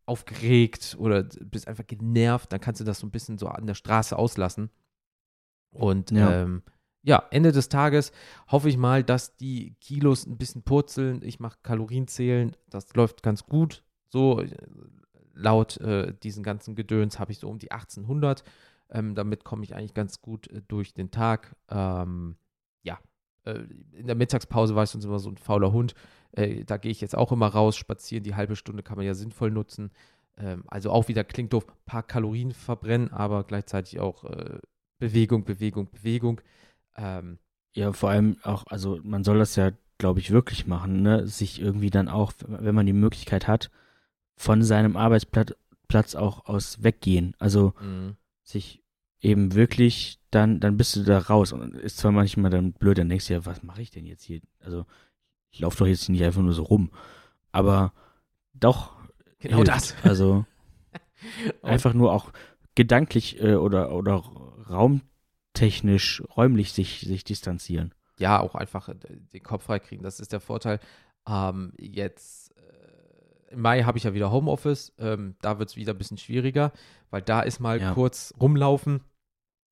[0.08, 3.74] aufgeregt oder bist einfach genervt, dann kannst du das so ein bisschen so an der
[3.76, 4.70] Straße auslassen.
[5.72, 6.42] Und Ja.
[6.42, 6.64] ähm,
[7.06, 8.12] ja, Ende des Tages
[8.48, 11.22] hoffe ich mal, dass die Kilos ein bisschen purzeln.
[11.24, 13.84] Ich mache Kalorienzählen, das läuft ganz gut.
[14.10, 14.44] So,
[15.36, 18.44] laut äh, diesen ganzen Gedöns habe ich so um die 1800.
[18.90, 21.56] Ähm, damit komme ich eigentlich ganz gut äh, durch den Tag.
[21.70, 22.38] Ähm,
[22.82, 23.00] ja,
[23.44, 23.60] äh,
[23.94, 25.94] in der Mittagspause war ich sonst immer so ein fauler Hund.
[26.32, 28.24] Äh, da gehe ich jetzt auch immer raus, spazieren.
[28.24, 29.92] Die halbe Stunde kann man ja sinnvoll nutzen.
[30.38, 34.60] Ähm, also auch wieder klingt doof, ein paar Kalorien verbrennen, aber gleichzeitig auch äh,
[34.98, 36.42] Bewegung, Bewegung, Bewegung.
[36.98, 37.40] Ähm,
[37.74, 41.28] Ja, vor allem auch, also man soll das ja, glaube ich, wirklich machen, ne?
[41.28, 43.70] Sich irgendwie dann auch, wenn man die Möglichkeit hat,
[44.38, 45.54] von seinem Arbeitsplatz
[45.88, 47.36] Platz auch aus weggehen.
[47.38, 48.16] Also mh.
[48.44, 48.84] sich
[49.22, 51.54] eben wirklich, dann, dann bist du da raus.
[51.54, 54.24] Und ist zwar manchmal dann blöd, dann denkst du ja, was mache ich denn jetzt
[54.24, 54.42] hier?
[54.60, 54.86] Also,
[55.52, 56.92] ich laufe doch jetzt nicht einfach nur so rum.
[57.52, 57.94] Aber
[58.54, 58.96] doch.
[59.40, 59.72] genau hilft.
[59.72, 59.96] das.
[60.04, 60.46] Also
[61.62, 62.32] einfach nur auch
[62.76, 64.24] gedanklich äh, oder, oder
[65.56, 67.94] raumtechnisch, räumlich sich, sich distanzieren.
[68.18, 68.96] ja, auch einfach äh,
[69.34, 70.04] den Kopf freikriegen.
[70.04, 70.80] Das ist der Vorteil.
[71.28, 74.94] Ähm, jetzt äh, im Mai habe ich ja wieder Homeoffice.
[75.00, 76.72] Ähm, da wird es wieder ein bisschen schwieriger,
[77.10, 77.94] weil da ist mal Ja.
[77.94, 79.02] kurz rumlaufen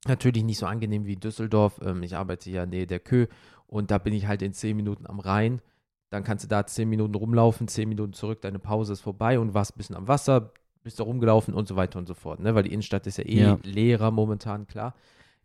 [0.06, 1.80] Natürlich nicht so angenehm wie in Düsseldorf.
[1.82, 3.28] Ähm, ich arbeite ja nähe der Kö
[3.68, 5.62] und da bin ich halt in zehn Minuten am Rhein.
[6.10, 9.54] Dann kannst du da zehn Minuten rumlaufen, zehn Minuten zurück, deine Pause ist vorbei und
[9.54, 10.52] warst ein bisschen am Wasser,
[10.84, 12.42] bist da rumgelaufen und so weiter und so fort.
[12.42, 12.54] Ne?
[12.54, 13.60] Weil die Innenstadt ist ja eh Ja.
[13.64, 14.94] leerer momentan, klar.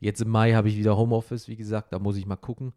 [0.00, 2.72] Jetzt im Mai habe ich wieder Homeoffice, wie gesagt, da muss ich mal gucken.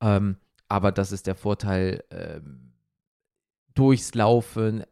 [0.00, 0.36] Ähm,
[0.68, 2.72] aber das ist der Vorteil, ähm,
[3.74, 4.84] durchs Laufen,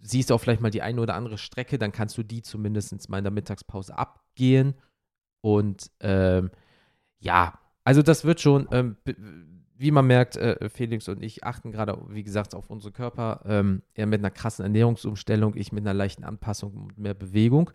[0.00, 3.18] siehst auch vielleicht mal die eine oder andere Strecke, dann kannst du die zumindest mal
[3.18, 4.74] in der Mittagspause abgehen.
[5.40, 6.50] Und ähm,
[7.18, 8.96] ja, also das wird schon, ähm,
[9.76, 13.40] wie man merkt, äh, Felix und ich achten gerade, wie gesagt, auf unsere Körper.
[13.46, 17.70] Ähm, er mit einer krassen Ernährungsumstellung, ich mit einer leichten Anpassung und mehr Bewegung.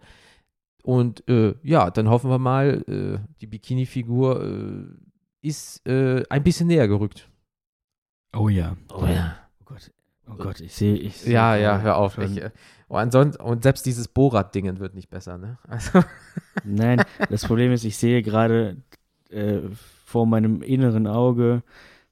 [0.83, 6.67] Und äh, ja, dann hoffen wir mal, äh, die Bikini-Figur äh, ist äh, ein bisschen
[6.67, 7.29] näher gerückt.
[8.33, 8.77] Oh ja.
[8.93, 9.35] Oh ja.
[9.61, 9.91] Oh Gott.
[10.27, 10.95] Oh Gott, ich sehe.
[10.95, 12.17] Ich seh Ja, ja, hör auf.
[12.17, 12.51] Ich, äh,
[12.87, 15.57] oh, ansonsten, und selbst dieses Borat-Dingen wird nicht besser, ne?
[15.67, 16.03] Also,
[16.63, 18.77] Nein, das Problem ist, ich sehe gerade
[19.29, 19.59] äh,
[20.05, 21.63] vor meinem inneren Auge,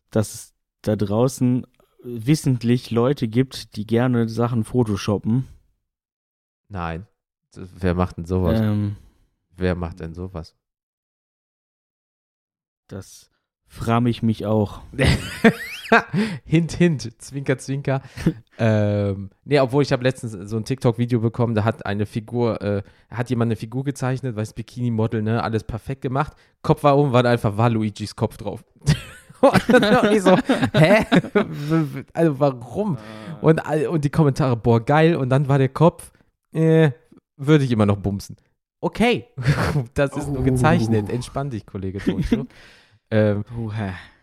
[0.10, 1.66] dass es da draußen
[2.04, 5.48] wissentlich Leute gibt, die gerne Sachen photoshoppen.
[6.70, 7.08] nein.
[7.58, 8.60] Wer macht denn sowas?
[8.60, 8.96] Ähm,
[9.56, 10.56] Wer macht denn sowas?
[12.88, 13.30] das
[13.66, 14.82] frage ich mich auch.
[16.46, 18.02] hint, hint, zwinker, zwinker.
[18.58, 22.84] ähm, nee, obwohl ich habe letztens so ein TikTok-Video bekommen, da hat eine Figur, äh,
[23.12, 26.34] hat jemand eine Figur gezeichnet, weiß Bikini-Model, ne, alles perfekt gemacht.
[26.62, 28.64] Kopf war oben, war da einfach Waluigis Kopf drauf.
[29.42, 30.38] und dann war ich so,
[30.74, 31.06] hä?
[32.14, 32.98] also warum?
[33.42, 35.16] Und, all- und die Kommentare, boah, geil.
[35.16, 36.12] Und dann war der Kopf,
[36.54, 36.92] äh,
[37.38, 38.36] würde ich immer noch bumsen.
[38.82, 39.26] Okay,
[39.94, 40.44] das ist nur Oh.
[40.44, 41.10] gezeichnet.
[41.10, 42.46] Entspann dich, Kollege Toncho.
[43.12, 43.44] ähm,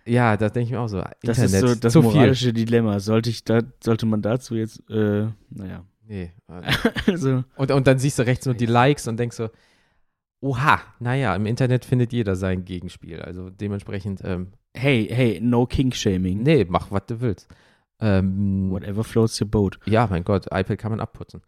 [0.07, 1.03] ja, das denke ich mir auch so.
[1.23, 2.11] Das Internet, ist so das zu viel.
[2.13, 3.01] moralische Dilemma.
[3.01, 5.85] Sollte ich da, sollte man dazu jetzt, äh, naja.
[6.07, 6.33] Nee.
[7.07, 9.49] Also, Und, und dann siehst du rechts nur die Likes und denkst so,
[10.41, 13.21] oha, naja, im Internet findet jeder sein Gegenspiel.
[13.23, 16.43] Also dementsprechend, ähm, hey, hey, no King-Shaming.
[16.43, 17.49] nee, mach, was du willst.
[18.01, 19.79] Ähm, Whatever floats your boat.
[19.87, 21.41] Ja, mein Gott, iPad kann man abputzen.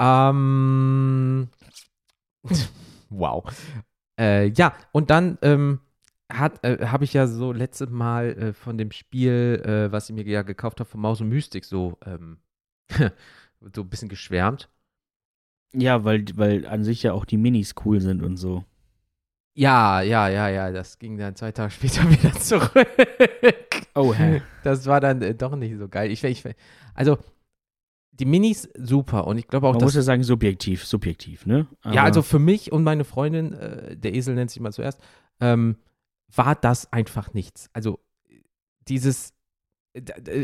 [0.00, 1.48] Ähm,
[3.10, 3.44] wow.
[4.18, 5.80] Äh, ja, und dann ähm,
[6.32, 10.16] hat, äh, habe ich ja so letztes Mal äh, von dem Spiel, äh, was ich
[10.16, 12.38] mir ja gekauft habe, von Maus und Mystik, so, ähm,
[13.74, 14.70] so ein bisschen geschwärmt.
[15.74, 18.64] Ja, weil, weil an sich ja auch die Minis cool sind und so.
[19.54, 22.88] Ja, ja, ja, ja, das ging dann zwei Tage später wieder zurück.
[23.94, 24.42] Oh, hä?
[24.62, 26.10] Das war dann äh, doch nicht so geil.
[26.10, 26.44] Ich, ich,
[26.94, 27.18] also,
[28.12, 31.66] die Minis super und ich glaube auch, Man muss ja sagen, subjektiv, subjektiv, ne?
[31.84, 35.00] Ja, Aber- also für mich und meine Freundin, äh, der Esel nennt sich mal zuerst,
[35.40, 35.76] ähm,
[36.34, 37.70] war das einfach nichts.
[37.72, 37.98] Also
[38.88, 39.32] dieses,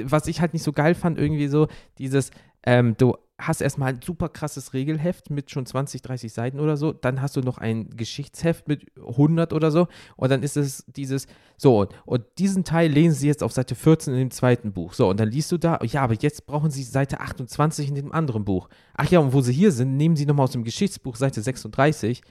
[0.05, 2.31] was ich halt nicht so geil fand, irgendwie so, dieses,
[2.65, 6.93] ähm, du hast erstmal ein super krasses Regelheft mit schon 20, 30 Seiten oder so,
[6.93, 11.27] dann hast du noch ein Geschichtsheft mit 100 oder so und dann ist es dieses,
[11.59, 14.95] so, und, diesen Teil lesen sie jetzt auf Seite 14 in dem zweiten Buch.
[14.95, 18.13] So, und dann liest du da, ja, aber jetzt brauchen sie Seite 28 in dem
[18.13, 18.69] anderen Buch.
[18.95, 22.23] Ach ja, und wo sie hier sind, nehmen sie nochmal aus dem Geschichtsbuch Seite 36,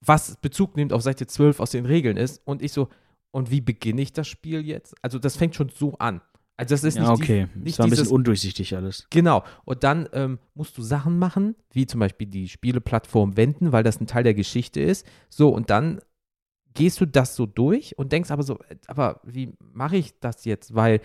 [0.00, 2.40] was Bezug nimmt auf Seite 12 aus den Regeln ist.
[2.44, 2.88] Und ich so,
[3.30, 4.94] und wie beginne ich das Spiel jetzt?
[5.02, 6.22] Also, das fängt schon so an.
[6.56, 7.48] Also, das ist ja, nicht, okay.
[7.54, 9.06] die, nicht es war ein bisschen undurchsichtig alles.
[9.10, 9.44] Genau.
[9.64, 14.00] Und dann ähm, musst du Sachen machen, wie zum Beispiel die Spieleplattform wenden, weil das
[14.00, 15.06] ein Teil der Geschichte ist.
[15.28, 16.00] So, und dann
[16.76, 20.44] gehst du das so durch und denkst aber so, äh, aber wie mache ich das
[20.44, 20.74] jetzt?
[20.74, 21.00] Weil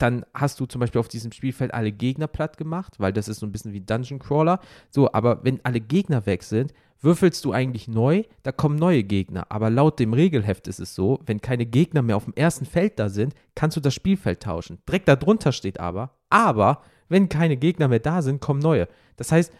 [0.00, 3.40] dann hast du zum Beispiel auf diesem Spielfeld alle Gegner platt gemacht, weil das ist
[3.40, 4.60] so ein bisschen wie Dungeon Crawler.
[4.90, 9.46] So, aber wenn alle Gegner weg sind, würfelst du eigentlich neu, da kommen neue Gegner.
[9.50, 12.98] Aber laut dem Regelheft ist es so, wenn keine Gegner mehr auf dem ersten Feld
[12.98, 14.78] da sind, kannst du das Spielfeld tauschen.
[14.88, 18.88] Direkt darunter steht aber, aber wenn keine Gegner mehr da sind, kommen neue.
[19.16, 19.52] Das heißt,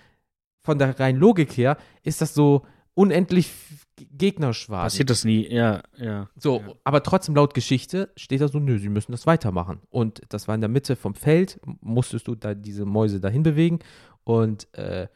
[0.63, 2.63] von der reinen Logik her ist das so
[3.01, 3.53] unendlich
[3.97, 4.93] Gegnerschwarz.
[4.93, 5.47] Passiert das nie?
[5.53, 6.29] Ja, ja.
[6.37, 6.75] So, Ja.
[6.85, 9.81] aber trotzdem laut Geschichte steht da so, nö, sie müssen das weitermachen.
[9.91, 13.79] Und das war in der Mitte vom Feld, musstest du da diese Mäuse dahin bewegen.
[14.25, 15.09] Und äh,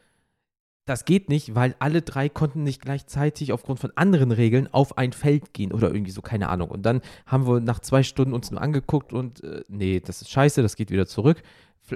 [0.85, 5.13] das geht nicht, weil alle drei konnten nicht gleichzeitig aufgrund von anderen Regeln auf ein
[5.13, 6.69] Feld gehen oder irgendwie so, keine Ahnung.
[6.69, 10.29] Und dann haben wir nach zwei Stunden uns nur angeguckt und äh, nee, das ist
[10.29, 11.41] scheiße, das geht wieder zurück.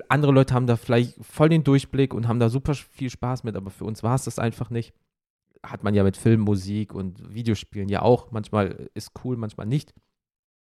[0.07, 3.55] Andere Leute haben da vielleicht voll den Durchblick und haben da super viel Spaß mit,
[3.55, 4.93] aber für uns war es das einfach nicht.
[5.65, 8.31] Hat man ja mit Film, Musik und Videospielen ja auch.
[8.31, 9.93] Manchmal ist cool, manchmal nicht.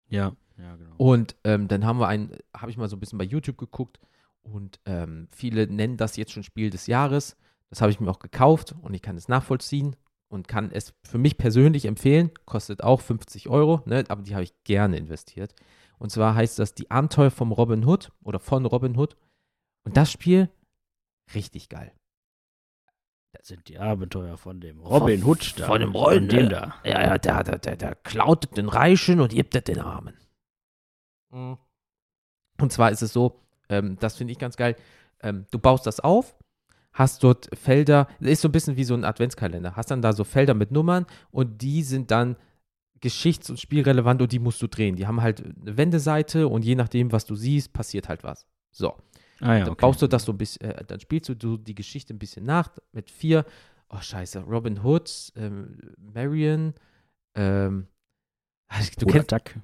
[0.10, 0.36] Ja.
[0.58, 0.93] Ja, genau.
[0.98, 4.00] Und ähm, dann haben wir ein, habe ich mal so ein bisschen bei YouTube geguckt
[4.43, 7.36] und ähm, viele nennen das jetzt schon Spiel des Jahres.
[7.69, 9.96] Das habe ich mir auch gekauft und ich kann es nachvollziehen
[10.28, 12.32] und kann es für mich persönlich empfehlen.
[12.46, 15.56] Kostet auch 50 Euro, ne, aber die habe ich gerne investiert.
[15.98, 19.15] Und zwar heißt das Die Abenteuer vom Robin Hood oder von Robin Hood.
[19.84, 20.50] Und das Spiel,
[21.34, 21.93] richtig geil.
[23.34, 25.65] Das sind die Abenteuer von dem Robin Hood da.
[25.65, 26.76] Von dem Rollen, dem äh, da.
[26.86, 30.15] Ja, ja, der, der, der, der klaut den Reichen und gibt den Armen.
[31.32, 31.58] Mhm.
[32.62, 34.76] Und zwar ist es so, ähm, das finde ich ganz geil,
[35.22, 36.36] ähm, du baust das auf,
[36.93, 40.24] hast dort Felder, ist so ein bisschen wie so ein Adventskalender, hast dann da so
[40.24, 42.36] Felder mit Nummern und die sind dann
[43.02, 44.96] geschichts- und spielrelevant und die musst du drehen.
[44.96, 48.46] Die haben halt eine Wendeseite und je nachdem, was du siehst, passiert halt was.
[48.72, 48.96] So.
[49.39, 49.82] Ah ja, Dann okay.
[49.82, 52.46] baust du das so ein bisschen, äh, dann spielst du, du die Geschichte ein bisschen
[52.46, 53.46] nach mit vier,
[53.89, 56.74] oh scheiße, Robin Hood, ähm, Marion,
[57.36, 57.88] ähm,
[58.98, 59.56] du Oder kennst, Duck.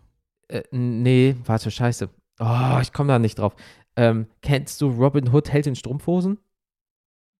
[0.49, 3.55] äh, nee, warte, scheiße, oh, ich komme da nicht drauf.
[3.95, 6.39] Ähm, kennst du Robin Hood Held in Strumpfhosen?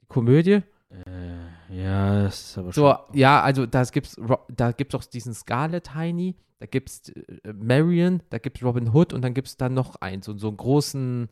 [0.01, 0.61] Die Komödie?
[0.89, 3.17] Äh, ja, das ist aber So, schon.
[3.17, 8.39] ja, also da gibt's, da gibt's auch diesen Scarlet Heini, da gibt's äh, Marion, da
[8.39, 11.29] gibt's Robin Hood und dann gibt's dann noch einen, so, so einen großen,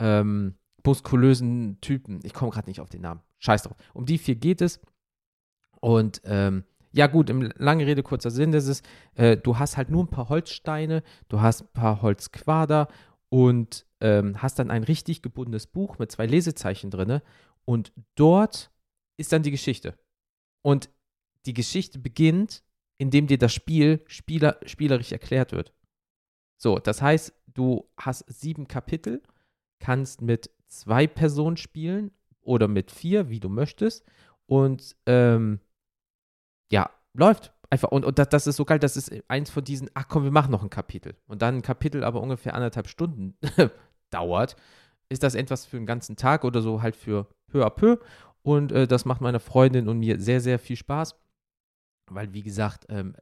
[0.00, 2.20] ähm, muskulösen Typen.
[2.24, 3.20] Ich komme gerade nicht auf den Namen.
[3.38, 3.76] Scheiß drauf.
[3.94, 4.80] Um die vier geht es.
[5.80, 8.84] Und ähm, ja, gut, im lange Rede, kurzer Sinn, das ist,
[9.14, 12.88] äh, du hast halt nur ein paar Holzsteine, du hast ein paar Holzquader
[13.28, 17.20] und ähm, hast dann ein richtig gebundenes Buch mit zwei Lesezeichen drin.
[17.64, 18.72] Und dort
[19.16, 19.98] ist dann die Geschichte.
[20.62, 20.90] Und
[21.46, 22.64] die Geschichte beginnt,
[22.98, 25.72] indem dir das Spiel spieler, spielerisch erklärt wird.
[26.58, 29.22] So, das heißt, du hast sieben Kapitel,
[29.80, 32.12] kannst mit zwei Personen spielen
[32.42, 34.04] oder mit vier, wie du möchtest.
[34.46, 35.60] Und ähm,
[36.70, 37.52] ja, läuft.
[37.70, 37.90] Einfach.
[37.90, 40.30] Und, und das, das ist so geil, das ist eins von diesen, ach komm, wir
[40.30, 41.16] machen noch ein Kapitel.
[41.26, 43.36] Und dann ein Kapitel aber ungefähr anderthalb Stunden
[44.10, 44.56] dauert,
[45.08, 47.98] ist das etwas für einen ganzen Tag oder so halt für peu à peu.
[48.42, 51.14] Und äh, das macht meiner Freundin und mir sehr, sehr viel Spaß.
[52.06, 53.14] Weil, wie gesagt, ähm,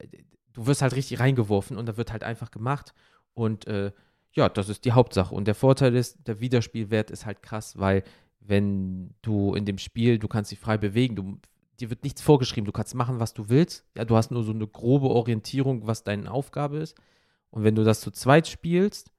[0.52, 2.94] du wirst halt richtig reingeworfen und da wird halt einfach gemacht.
[3.34, 3.92] Und äh,
[4.32, 5.34] ja, das ist die Hauptsache.
[5.34, 8.02] Und der Vorteil ist, der Wiederspielwert ist halt krass, weil
[8.40, 11.38] wenn du in dem Spiel, du kannst dich frei bewegen, du,
[11.80, 13.84] dir wird nichts vorgeschrieben, du kannst machen, was du willst.
[13.96, 16.96] Ja, du hast nur so eine grobe Orientierung, was deine Aufgabe ist.
[17.50, 19.10] Und wenn du das zu zweit spielst,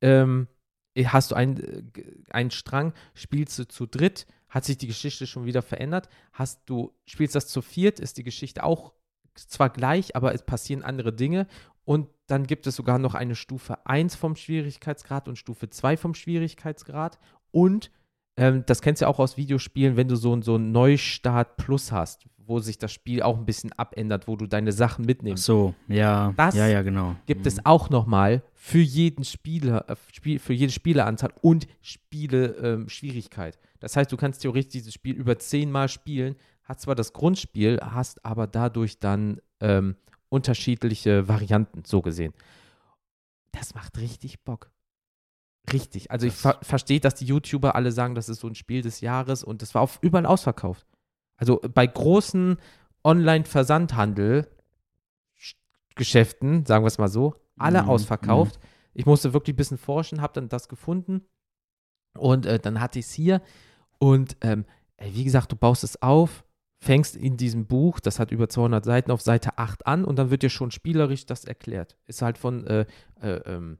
[0.00, 0.48] ähm,
[0.96, 1.82] hast du einen, äh,
[2.30, 6.08] einen Strang, spielst du zu dritt, hat sich die Geschichte schon wieder verändert.
[6.32, 8.92] Hast du, spielst das zu viert, ist die Geschichte auch
[9.34, 11.46] zwar gleich, aber es passieren andere Dinge.
[11.84, 16.14] Und dann gibt es sogar noch eine Stufe 1 vom Schwierigkeitsgrad und Stufe 2 vom
[16.14, 17.18] Schwierigkeitsgrad.
[17.50, 17.90] Und
[18.36, 22.26] ähm, das kennst du auch aus Videospielen, wenn du so, so einen Neustart Plus hast,
[22.38, 25.44] wo sich das Spiel auch ein bisschen abändert, wo du deine Sachen Ach mitnimmst.
[25.44, 26.32] so, ja.
[26.36, 27.16] Das ja, ja, genau.
[27.26, 27.48] Gibt Mhm.
[27.48, 33.58] es auch nochmal für jeden Spieler, äh, für jede Spieleranzahl und Spiele ähm, Schwierigkeit.
[33.80, 38.24] Das heißt, du kannst theoretisch dieses Spiel über zehnmal spielen, hast zwar das Grundspiel, hast
[38.24, 39.96] aber dadurch dann ähm,
[40.30, 42.32] unterschiedliche Varianten, so gesehen.
[43.52, 44.70] Das macht richtig Bock.
[45.72, 46.10] Richtig.
[46.10, 48.80] Also ich Das- ver verstehe, dass die YouTuber alle sagen, das ist so ein Spiel
[48.82, 50.86] des Jahres und das war auf überall ausverkauft.
[51.36, 52.56] Also bei großen
[53.04, 54.48] Online-Versandhandel
[55.96, 58.58] Geschäften, sagen wir es mal so, alle Mhm, ausverkauft.
[58.94, 61.22] Ich musste wirklich ein bisschen forschen, habe dann das gefunden
[62.16, 63.42] und äh, dann hatte ich es hier
[63.98, 64.64] und ähm,
[64.98, 66.44] wie gesagt, du baust es auf,
[66.80, 70.30] fängst in diesem Buch, das hat über 200 Seiten, auf Seite 8 an und dann
[70.30, 71.96] wird dir schon spielerisch das erklärt.
[72.06, 72.86] Ist halt von, äh,
[73.20, 73.78] äh, ähm,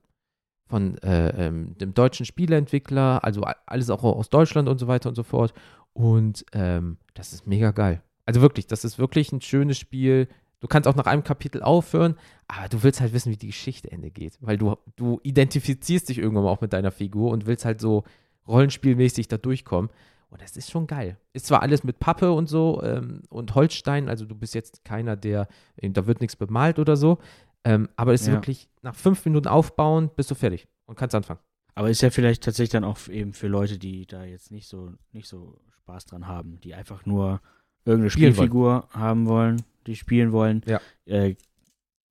[0.67, 5.15] von äh, ähm, dem deutschen Spieleentwickler, also alles auch aus Deutschland und so weiter und
[5.15, 5.55] so fort.
[5.95, 8.03] Und ähm, das ist mega geil.
[8.27, 10.29] Also wirklich, das ist wirklich ein schönes Spiel.
[10.61, 12.17] Du kannst auch nach einem Kapitel aufhören,
[12.49, 14.37] aber du willst halt wissen, wie die Geschichte Ende geht.
[14.43, 18.05] Weil du, du identifizierst dich irgendwann mal auch mit deiner Figur und willst halt so
[18.47, 19.91] rollenspielmäßig da durchkommen.
[20.31, 21.17] Und das ist schon geil.
[21.33, 25.17] Ist zwar alles mit Pappe und so ähm, und Holzstein, also du bist jetzt keiner,
[25.17, 27.19] der, äh, da wird nichts bemalt oder so,
[27.65, 28.35] ähm, aber es ist Ja.
[28.35, 31.41] wirklich nach fünf Minuten aufbauen, bist du fertig und kannst anfangen.
[31.75, 34.93] Aber ist ja vielleicht tatsächlich dann auch eben für Leute, die da jetzt nicht so,
[35.13, 37.41] nicht so Spaß dran haben, die einfach nur
[37.85, 38.35] irgendeine Spielen wollen.
[38.35, 40.63] Spielfigur haben wollen, die spielen wollen.
[40.67, 40.81] Ja.
[41.07, 41.35] Äh,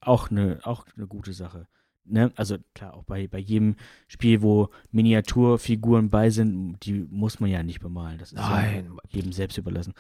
[0.01, 1.67] auch eine auch eine gute Sache.
[2.11, 2.31] Ne?
[2.35, 3.75] Also klar, auch bei, bei jedem
[4.07, 8.17] Spiel, wo Miniaturfiguren bei sind, die muss man ja nicht bemalen.
[8.17, 8.63] Das ist ja
[9.09, 9.93] jedem selbst überlassen.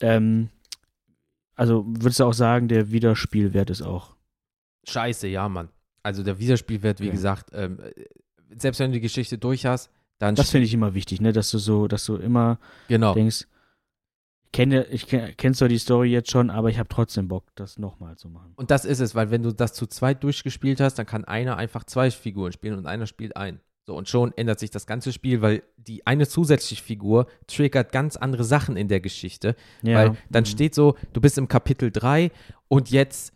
[0.00, 0.48] Ähm,
[1.54, 4.14] also würdest du auch sagen, der Wiederspielwert ist auch.
[4.88, 5.68] Scheiße, ja, Mann.
[6.02, 7.12] Also der Wiederspielwert, wie Ja.
[7.12, 8.04] gesagt, ähm, äh,
[8.56, 11.32] selbst wenn du die Geschichte durch hast, dann Das finde ich immer wichtig, ne?
[11.32, 13.12] Dass du so, dass du immer genau.
[13.14, 13.46] denkst,
[14.52, 17.78] kenne, ich kenn, kennst du die Story jetzt schon, aber ich habe trotzdem Bock, das
[17.78, 18.52] nochmal zu machen.
[18.56, 21.56] Und das ist es, weil wenn du das zu zweit durchgespielt hast, dann kann einer
[21.56, 23.60] einfach zwei Figuren spielen und einer spielt ein.
[23.86, 28.16] So, und schon ändert sich das ganze Spiel, weil die eine zusätzliche Figur triggert ganz
[28.16, 29.54] andere Sachen in der Geschichte.
[29.94, 30.46] Weil dann Mhm.
[30.46, 32.32] steht so, du bist im Kapitel 3
[32.66, 33.32] und jetzt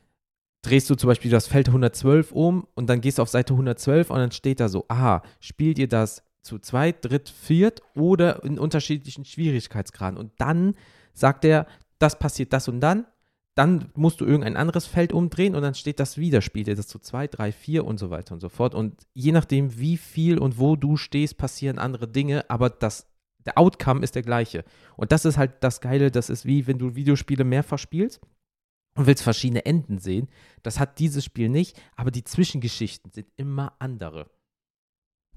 [0.63, 4.11] drehst du zum Beispiel das Feld 112 um und dann gehst du auf Seite 112
[4.11, 8.59] und dann steht da so, aha, spielt ihr das zu zweit, dritt, viert oder in
[8.59, 10.19] unterschiedlichen Schwierigkeitsgraden.
[10.19, 10.75] Und dann
[11.21, 11.67] sagt er,
[11.99, 13.07] das passiert das und dann,
[13.55, 16.89] dann musst du irgendein anderes Feld umdrehen und dann steht das wieder, spielt er das
[16.89, 18.75] zu zwei, drei, vier und so weiter und so fort.
[18.75, 23.07] Und je nachdem, wie viel und wo du stehst, passieren andere Dinge, aber das,
[23.45, 24.65] der Outcome ist der gleiche.
[24.97, 28.21] Und das ist halt das Geile, das ist wie, wenn du Videospiele mehrfach spielst
[28.95, 30.29] und willst verschiedene Enden sehen.
[30.63, 34.31] Das hat dieses Spiel nicht, aber die Zwischengeschichten sind immer andere.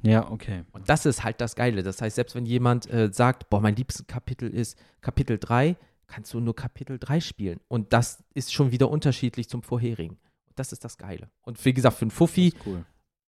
[0.04, 0.63] Ja, okay.
[0.74, 1.82] Und das ist halt das Geile.
[1.82, 6.34] Das heißt, selbst wenn jemand äh, sagt, boah, mein liebstes Kapitel ist Kapitel 3, kannst
[6.34, 7.60] du nur Kapitel 3 spielen.
[7.70, 10.18] Und das ist schon wieder unterschiedlich zum vorherigen.
[10.48, 11.30] Und das ist das Geile.
[11.42, 12.84] Und wie gesagt, für einen Fuffi, cool.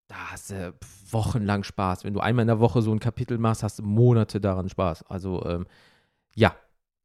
[0.08, 0.74] da hast du
[1.10, 2.04] wochenlang Spaß.
[2.04, 5.04] Wenn du einmal in der Woche so ein Kapitel machst, hast du Monate daran Spaß.
[5.04, 5.66] Also, ähm,
[6.36, 6.56] ja.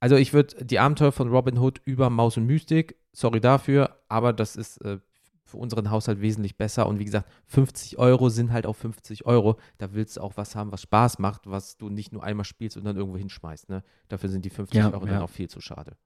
[0.00, 4.32] Also ich würde die Abenteuer von Robin Hood über Maus und Mystik, sorry dafür, aber
[4.32, 4.98] das ist äh,
[5.50, 6.86] für unseren Haushalt wesentlich besser.
[6.86, 9.58] Und wie gesagt, 50 Euro sind halt auch 50 Euro.
[9.78, 12.76] Da willst du auch was haben, was Spaß macht, was du nicht nur einmal spielst
[12.76, 13.68] und dann irgendwo hinschmeißt.
[13.68, 13.82] Ne?
[14.08, 15.12] Dafür sind die 50 Ja, Euro ja.
[15.12, 15.96] dann auch viel zu schade.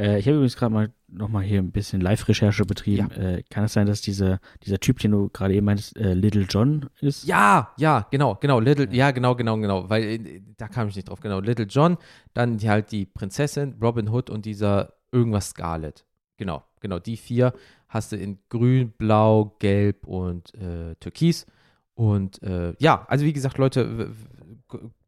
[0.00, 3.10] Äh, ich habe übrigens gerade mal nochmal hier ein bisschen Live-Recherche betrieben.
[3.10, 6.46] Äh, kann es sein, dass dieser, dieser Typ, den du gerade eben meintest, äh, Little
[6.48, 7.24] John ist?
[7.26, 8.60] Ja, ja, genau, genau.
[8.60, 9.90] Little, ja, genau, genau, genau.
[9.90, 11.20] Weil äh, da kam ich nicht drauf.
[11.20, 11.40] Genau.
[11.40, 11.98] Little John,
[12.32, 16.06] dann halt die Prinzessin, Robin Hood und dieser irgendwas Scarlet.
[16.40, 16.98] Genau, genau.
[16.98, 17.52] Die vier
[17.86, 21.44] hast du in Grün, Blau, Gelb und äh, Türkis.
[21.92, 24.10] Und äh, ja, also wie gesagt, Leute,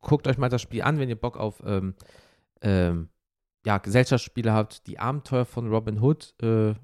[0.03, 1.95] guckt euch mal das Spiel an, wenn ihr Bock auf ähm,
[2.61, 3.09] ähm,
[3.65, 4.87] ja, Gesellschaftsspiele habt.
[4.87, 6.75] Die Abenteuer von Robin Hood, äh,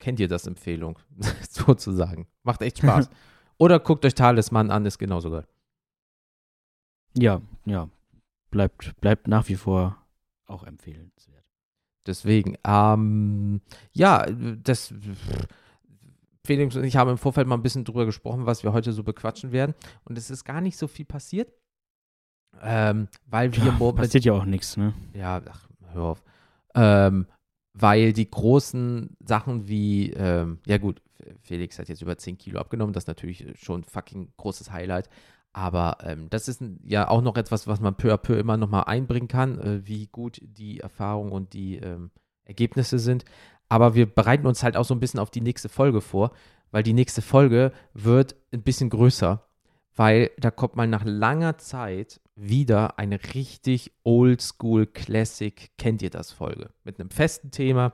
[0.00, 0.98] kennt ihr das Empfehlung,
[1.48, 2.26] sozusagen.
[2.42, 3.08] Macht echt Spaß.
[3.58, 5.46] Oder guckt euch Talisman an, ist genauso geil.
[7.16, 7.88] Ja, ja.
[8.50, 10.04] Bleibt, bleibt nach wie vor
[10.46, 11.33] auch empfehlenswert.
[12.06, 13.60] Deswegen, ähm,
[13.92, 14.26] ja,
[14.62, 14.92] das,
[16.44, 19.02] Felix und ich haben im Vorfeld mal ein bisschen drüber gesprochen, was wir heute so
[19.02, 19.74] bequatschen werden.
[20.04, 21.50] Und es ist gar nicht so viel passiert,
[22.62, 24.92] ähm, weil wir Ja, momentan passiert ja auch nichts, ne?
[25.14, 26.24] ja, ach, hör auf.
[26.74, 27.26] Ähm,
[27.72, 31.00] weil die großen Sachen wie, ähm, ja gut,
[31.40, 35.08] Felix hat jetzt über 10 Kilo abgenommen, das ist natürlich schon ein fucking großes Highlight.
[35.54, 38.68] Aber ähm, das ist ja auch noch etwas, was man peu à peu immer noch
[38.68, 42.10] mal einbringen kann, äh, wie gut die Erfahrung und die ähm,
[42.44, 43.24] Ergebnisse sind.
[43.68, 46.32] Aber wir bereiten uns halt auch so ein bisschen auf die nächste Folge vor,
[46.72, 49.46] weil die nächste Folge wird ein bisschen größer,
[49.94, 56.32] weil da kommt mal nach langer Zeit wieder eine richtig oldschool Classic, kennt ihr das
[56.32, 57.92] Folge, mit einem festen Thema,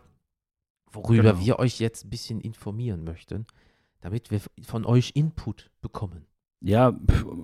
[0.90, 1.40] worüber Genau.
[1.44, 3.46] wir euch jetzt ein bisschen informieren möchten,
[4.00, 6.24] damit wir von euch Input bekommen.
[6.60, 6.92] Ja,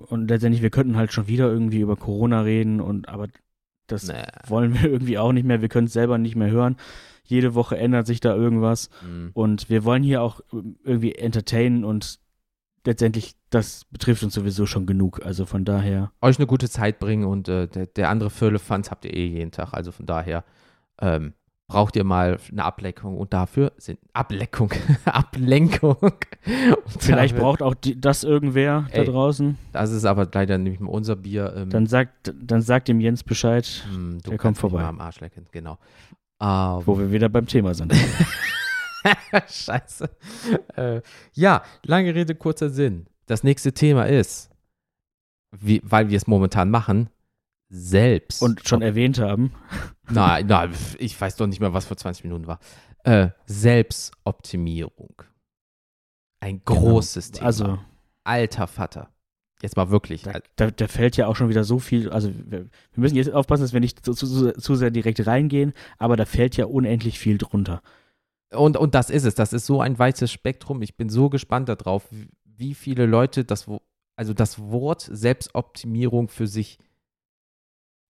[0.07, 3.27] und letztendlich, wir könnten halt schon wieder irgendwie über Corona reden und aber
[3.87, 4.23] das Nee.
[4.47, 5.61] wollen wir irgendwie auch nicht mehr.
[5.61, 6.75] Wir können es selber nicht mehr hören.
[7.23, 9.27] Jede Woche ändert sich da irgendwas Mm.
[9.33, 10.39] und wir wollen hier auch
[10.83, 12.19] irgendwie entertainen und
[12.85, 15.25] letztendlich, das betrifft uns sowieso schon genug.
[15.25, 19.03] Also von daher, Euch eine gute Zeit bringen und äh, der, der andere Firlefanz habt
[19.03, 19.73] ihr eh jeden Tag.
[19.73, 20.45] Also von daher
[21.01, 21.33] ähm,
[21.67, 24.71] braucht ihr mal eine Ablenkung und dafür sind Ablenkung,
[25.05, 25.97] Ablenkung.
[26.99, 29.05] Vielleicht dafür- braucht auch die, das irgendwer da Ey.
[29.05, 29.57] draußen.
[29.73, 31.53] Das ist aber leider nicht mehr unser Bier.
[31.55, 34.81] Ähm, Dann sagt, dann sagt dem Jens Bescheid, hm, du der kommt vorbei.
[34.81, 35.77] Mal am Arsch lecken, genau.
[36.41, 37.93] Ähm, wo wir wieder beim Thema sind.
[39.49, 40.09] Scheiße.
[40.75, 41.01] Äh,
[41.33, 43.07] ja, lange Rede, kurzer Sinn.
[43.25, 44.49] Das nächste Thema ist,
[45.51, 47.09] wie, weil wir es momentan machen,
[47.69, 48.41] selbst.
[48.41, 49.53] Und schon erwähnt haben.
[50.09, 52.59] Nein, nein, ich weiß doch nicht mehr, was vor 20 Minuten war.
[53.03, 55.21] Äh, Selbstoptimierung.
[56.39, 57.45] Ein großes Thema.
[57.47, 57.79] Also,
[58.23, 59.09] Alter Vater.
[59.61, 60.21] Jetzt mal wirklich.
[60.21, 62.09] da, da, da fällt ja auch schon wieder so viel.
[62.09, 65.73] Also, wir, wir müssen jetzt aufpassen, dass wir nicht zu, zu, zu sehr direkt reingehen,
[65.97, 67.81] aber da fällt ja unendlich viel drunter.
[68.53, 69.35] Und, und das ist es.
[69.35, 70.81] Das ist so ein weites Spektrum.
[70.83, 72.07] Ich bin so gespannt darauf,
[72.45, 73.67] wie- viele Leute das,
[74.15, 76.79] also das Wort Selbstoptimierung für sich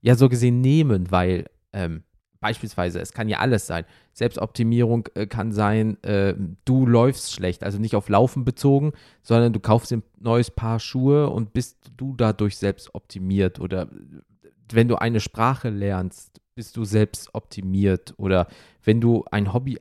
[0.01, 2.03] ja so gesehen nehmen, weil ähm,
[2.39, 3.85] beispielsweise, es kann ja alles sein.
[4.13, 6.35] Selbstoptimierung äh, kann sein, äh,
[6.65, 11.29] du läufst schlecht, also nicht auf Laufen bezogen, sondern du kaufst ein neues Paar Schuhe
[11.29, 13.89] und bist du dadurch selbst optimiert oder
[14.71, 18.47] wenn du eine Sprache lernst, bist du selbst optimiert oder
[18.83, 19.79] wenn du ein Hobby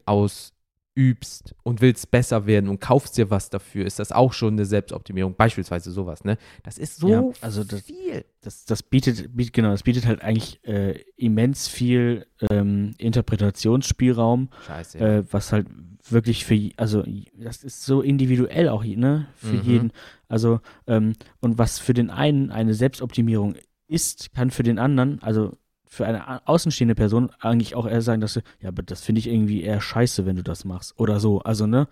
[0.96, 4.64] ausübst und willst besser werden und kaufst dir was dafür, ist das auch schon eine
[4.64, 6.38] Selbstoptimierung, beispielsweise sowas, ne?
[6.62, 8.24] Das ist so Ja, also das- viel.
[8.40, 14.98] Das, das bietet, bietet, genau, das bietet halt eigentlich äh, immens viel ähm, Interpretationsspielraum, Scheiße.
[14.98, 15.06] Ja.
[15.18, 15.66] äh, was halt
[16.08, 17.02] wirklich für, also
[17.36, 19.62] das ist so individuell auch, ne, für Mhm.
[19.62, 19.92] jeden.
[20.28, 23.56] Also, ähm, und was für den einen eine Selbstoptimierung
[23.88, 25.56] ist, kann für den anderen, also
[25.88, 29.28] für eine außenstehende Person eigentlich auch eher sagen, dass sie, ja, aber das finde ich
[29.28, 30.98] irgendwie eher scheiße, wenn du das machst.
[30.98, 31.40] Oder so.
[31.40, 31.88] Also, ne?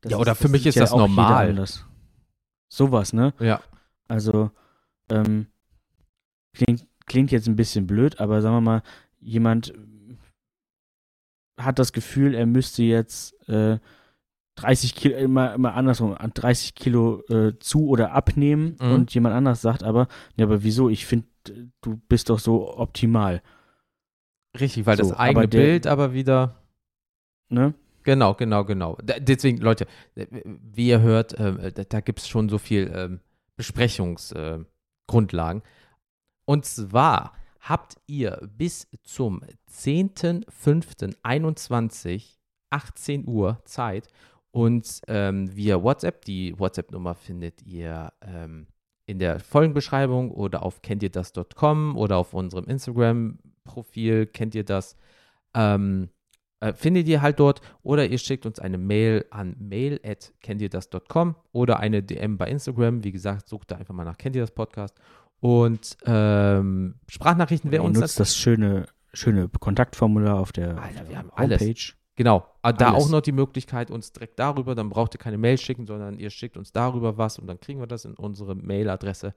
[0.00, 1.64] Das Ja, oder für mich ist das jeder normal.
[2.68, 3.32] Sowas, ne?
[3.38, 3.60] ja.
[4.08, 4.50] Also,
[5.10, 5.46] ähm,
[6.54, 8.82] klingt, klingt jetzt ein bisschen blöd, aber sagen wir mal,
[9.20, 9.72] jemand
[11.58, 13.78] hat das Gefühl, er müsste jetzt äh,
[14.56, 18.92] 30 Kilo, immer, immer andersrum, 30 Kilo äh, zu oder abnehmen Mhm.
[18.92, 20.88] und jemand anders sagt aber, ja, aber wieso?
[20.88, 21.26] Ich finde,
[21.80, 23.42] du bist doch so optimal,
[24.58, 26.62] Richtig, weil So, das eigene aber der- Bild aber wieder.
[27.50, 27.74] ne?
[28.04, 28.96] Genau, genau, genau.
[29.02, 33.20] Deswegen, Leute, wie ihr hört, ähm, da, da gibt es schon so viel ähm,
[33.56, 34.64] Besprechungsgrundlagen.
[34.64, 34.66] Äh,
[35.08, 35.62] Grundlagen.
[36.46, 42.36] Und zwar habt ihr bis zum 10.05.21
[42.70, 44.08] 18 Uhr Zeit
[44.50, 48.66] und ähm, via WhatsApp, die WhatsApp-Nummer findet ihr ähm,
[49.06, 54.96] in der Folgenbeschreibung oder auf kennt ihr das.com oder auf unserem Instagram-Profil kennt ihr das.
[55.54, 56.10] Ähm,
[56.60, 61.36] äh, findet ihr halt dort oder ihr schickt uns eine Mail an mail at kenntierdas.com
[61.52, 63.04] oder eine DM bei Instagram.
[63.04, 64.98] Wie gesagt, sucht da einfach mal nach Kennt ihr das Podcast.
[65.40, 71.18] Und ähm, Sprachnachrichten wäre uns nutzt das schöne, schöne Kontaktformular auf der, Alter, auf wir
[71.18, 71.94] haben der alles.
[72.16, 73.04] Genau, aber da Alles.
[73.04, 76.30] auch noch die Möglichkeit, uns direkt darüber, dann braucht ihr keine Mail schicken, sondern ihr
[76.30, 79.34] schickt uns darüber was und dann kriegen wir das in unsere Mailadresse.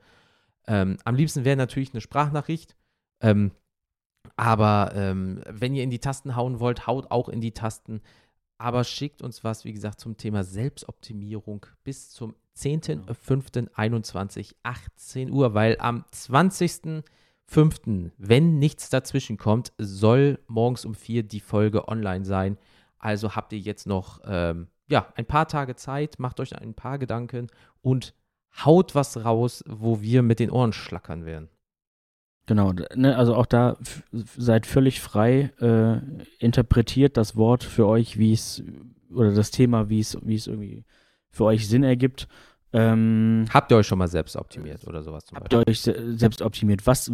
[0.65, 2.75] Ähm, am liebsten wäre natürlich eine Sprachnachricht.
[3.21, 3.51] Ähm,
[4.35, 8.01] aber ähm, wenn ihr in die Tasten hauen wollt, haut auch in die Tasten.
[8.57, 15.77] Aber schickt uns was, wie gesagt, zum Thema Selbstoptimierung bis zum 10.05.21, 18 Uhr, weil
[15.79, 22.57] am 20.05., wenn nichts dazwischen kommt, soll morgens um 4 die Folge online sein.
[22.99, 26.97] Also habt ihr jetzt noch ähm, ja, ein paar Tage Zeit, macht euch ein paar
[26.97, 27.47] Gedanken
[27.81, 28.13] und
[28.65, 31.49] haut was raus, wo wir mit den Ohren schlackern werden.
[32.47, 33.77] Genau, ne, also auch da
[34.11, 35.99] seid völlig frei, äh,
[36.43, 38.63] interpretiert das Wort für euch, wie es,
[39.13, 40.83] oder das Thema, wie es, wie es irgendwie
[41.29, 42.27] für euch Sinn ergibt.
[42.73, 46.17] Ähm, Habt ihr euch schon mal selbst optimiert oder sowas zum habt ihr euch se
[46.17, 46.87] selbst optimiert?
[46.87, 47.11] Was,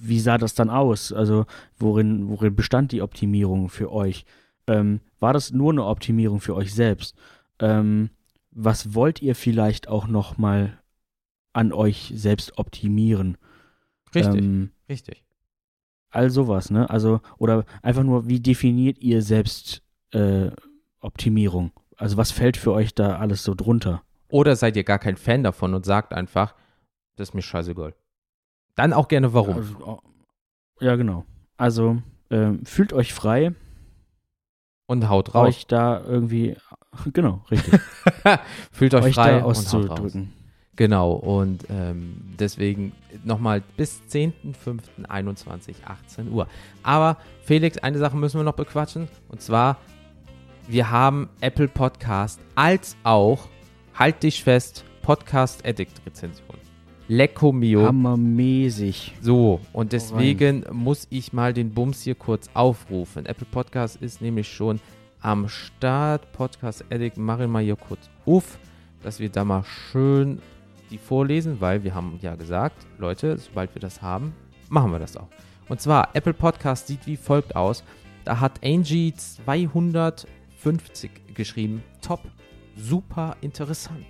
[0.00, 1.12] wie sah das dann aus?
[1.12, 1.46] Also
[1.78, 4.24] worin, worin bestand die Optimierung für euch?
[4.66, 7.16] Ähm, war das nur eine Optimierung für euch selbst?
[7.60, 8.10] Ähm,
[8.50, 10.78] was wollt ihr vielleicht auch noch mal
[11.52, 13.38] an euch selbst optimieren?
[14.14, 15.24] Richtig, Ähm, richtig.
[16.10, 16.90] all sowas, ne?
[16.90, 20.50] Also, oder einfach nur, wie definiert ihr selbst äh,
[21.00, 21.72] Optimierung?
[21.96, 24.02] Also, was fällt für euch da alles so drunter?
[24.28, 26.54] Oder seid ihr gar kein Fan davon und sagt einfach,
[27.16, 27.94] das ist mir scheißegal.
[28.74, 29.56] Dann auch gerne warum.
[29.56, 30.00] Also, oh,
[30.80, 31.24] ja, genau.
[31.56, 33.54] Also, ähm, fühlt euch frei,
[34.92, 35.48] und haut raus.
[35.48, 36.56] euch da irgendwie,
[37.12, 37.80] genau, richtig,
[38.72, 40.32] Fühlt euch, euch frei auszudrücken.
[40.76, 42.92] Genau, und ähm, deswegen
[43.24, 46.46] nochmal bis 10.05.21, 18 Uhr.
[46.82, 49.08] Aber Felix, eine Sache müssen wir noch bequatschen.
[49.28, 49.76] Und zwar,
[50.68, 53.48] wir haben Apple Podcast als auch,
[53.94, 56.61] halt dich fest, Podcast Addict Rezension.
[57.12, 57.84] Lecco Mio.
[57.84, 59.12] Hammermäßig.
[59.20, 63.26] So, und deswegen muss ich mal den Bums hier kurz aufrufen.
[63.26, 64.80] Apple Podcast ist nämlich schon
[65.20, 66.32] am Start.
[66.32, 68.56] Podcast Addict, mach ihn mal hier kurz auf,
[69.02, 70.38] dass wir da mal schön
[70.90, 74.32] die vorlesen, weil wir haben ja gesagt, Leute, sobald wir das haben,
[74.70, 75.28] machen wir das auch.
[75.68, 77.84] Und zwar, Apple Podcast sieht wie folgt aus.
[78.24, 81.82] Da hat Angie 250 geschrieben.
[82.00, 82.22] Top,
[82.74, 84.06] super interessant.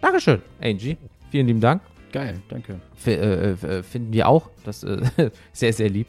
[0.00, 0.96] Dankeschön, Angie.
[1.32, 1.82] Vielen lieben Dank.
[2.12, 2.80] Geil, danke.
[2.96, 4.50] F äh, äh, finden wir auch.
[4.64, 5.02] Das äh,
[5.52, 6.08] sehr, sehr lieb.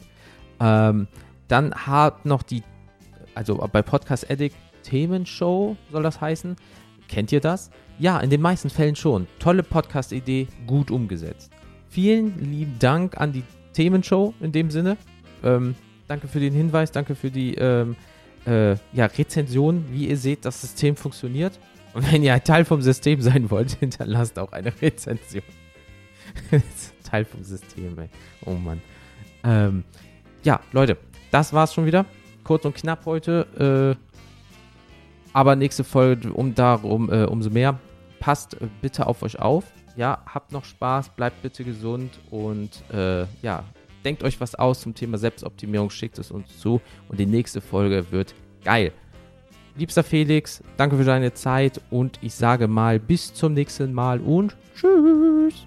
[0.60, 1.08] Ähm,
[1.48, 2.62] dann hat noch die,
[3.34, 6.56] also bei Podcast Addict Themenshow soll das heißen.
[7.08, 7.70] Kennt ihr das?
[7.98, 9.26] Ja, in den meisten Fällen schon.
[9.38, 11.50] Tolle Podcast-Idee, gut umgesetzt.
[11.88, 13.42] Vielen lieben Dank an die
[13.72, 14.96] Themenshow in dem Sinne.
[15.42, 15.74] Ähm,
[16.06, 17.96] danke für den Hinweis, danke für die ähm,
[18.46, 19.86] äh, ja, Rezension.
[19.90, 21.58] Wie ihr seht, das System funktioniert.
[21.94, 25.42] Und wenn ihr ein Teil vom System sein wollt, hinterlasst auch eine Rezension.
[27.04, 28.08] Teil vom System, ey.
[28.44, 28.80] Oh Mann.
[29.44, 29.84] Ähm,
[30.42, 30.96] ja, Leute,
[31.30, 32.04] das war's schon wieder.
[32.44, 33.96] Kurz und knapp heute.
[33.98, 34.08] Äh,
[35.32, 37.78] aber nächste Folge um darum, äh, umso mehr.
[38.20, 39.64] Passt äh, bitte auf euch auf.
[39.96, 43.64] Ja, habt noch Spaß, bleibt bitte gesund und äh, ja,
[44.04, 48.06] denkt euch was aus zum Thema Selbstoptimierung, schickt es uns zu und die nächste Folge
[48.10, 48.92] wird geil.
[49.76, 54.56] Liebster Felix, danke für deine Zeit und ich sage mal bis zum nächsten Mal und
[54.76, 55.66] tschüss.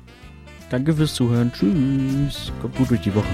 [0.72, 1.52] Danke fürs Zuhören.
[1.52, 2.50] Tschüss.
[2.62, 3.28] Kommt gut durch die Woche.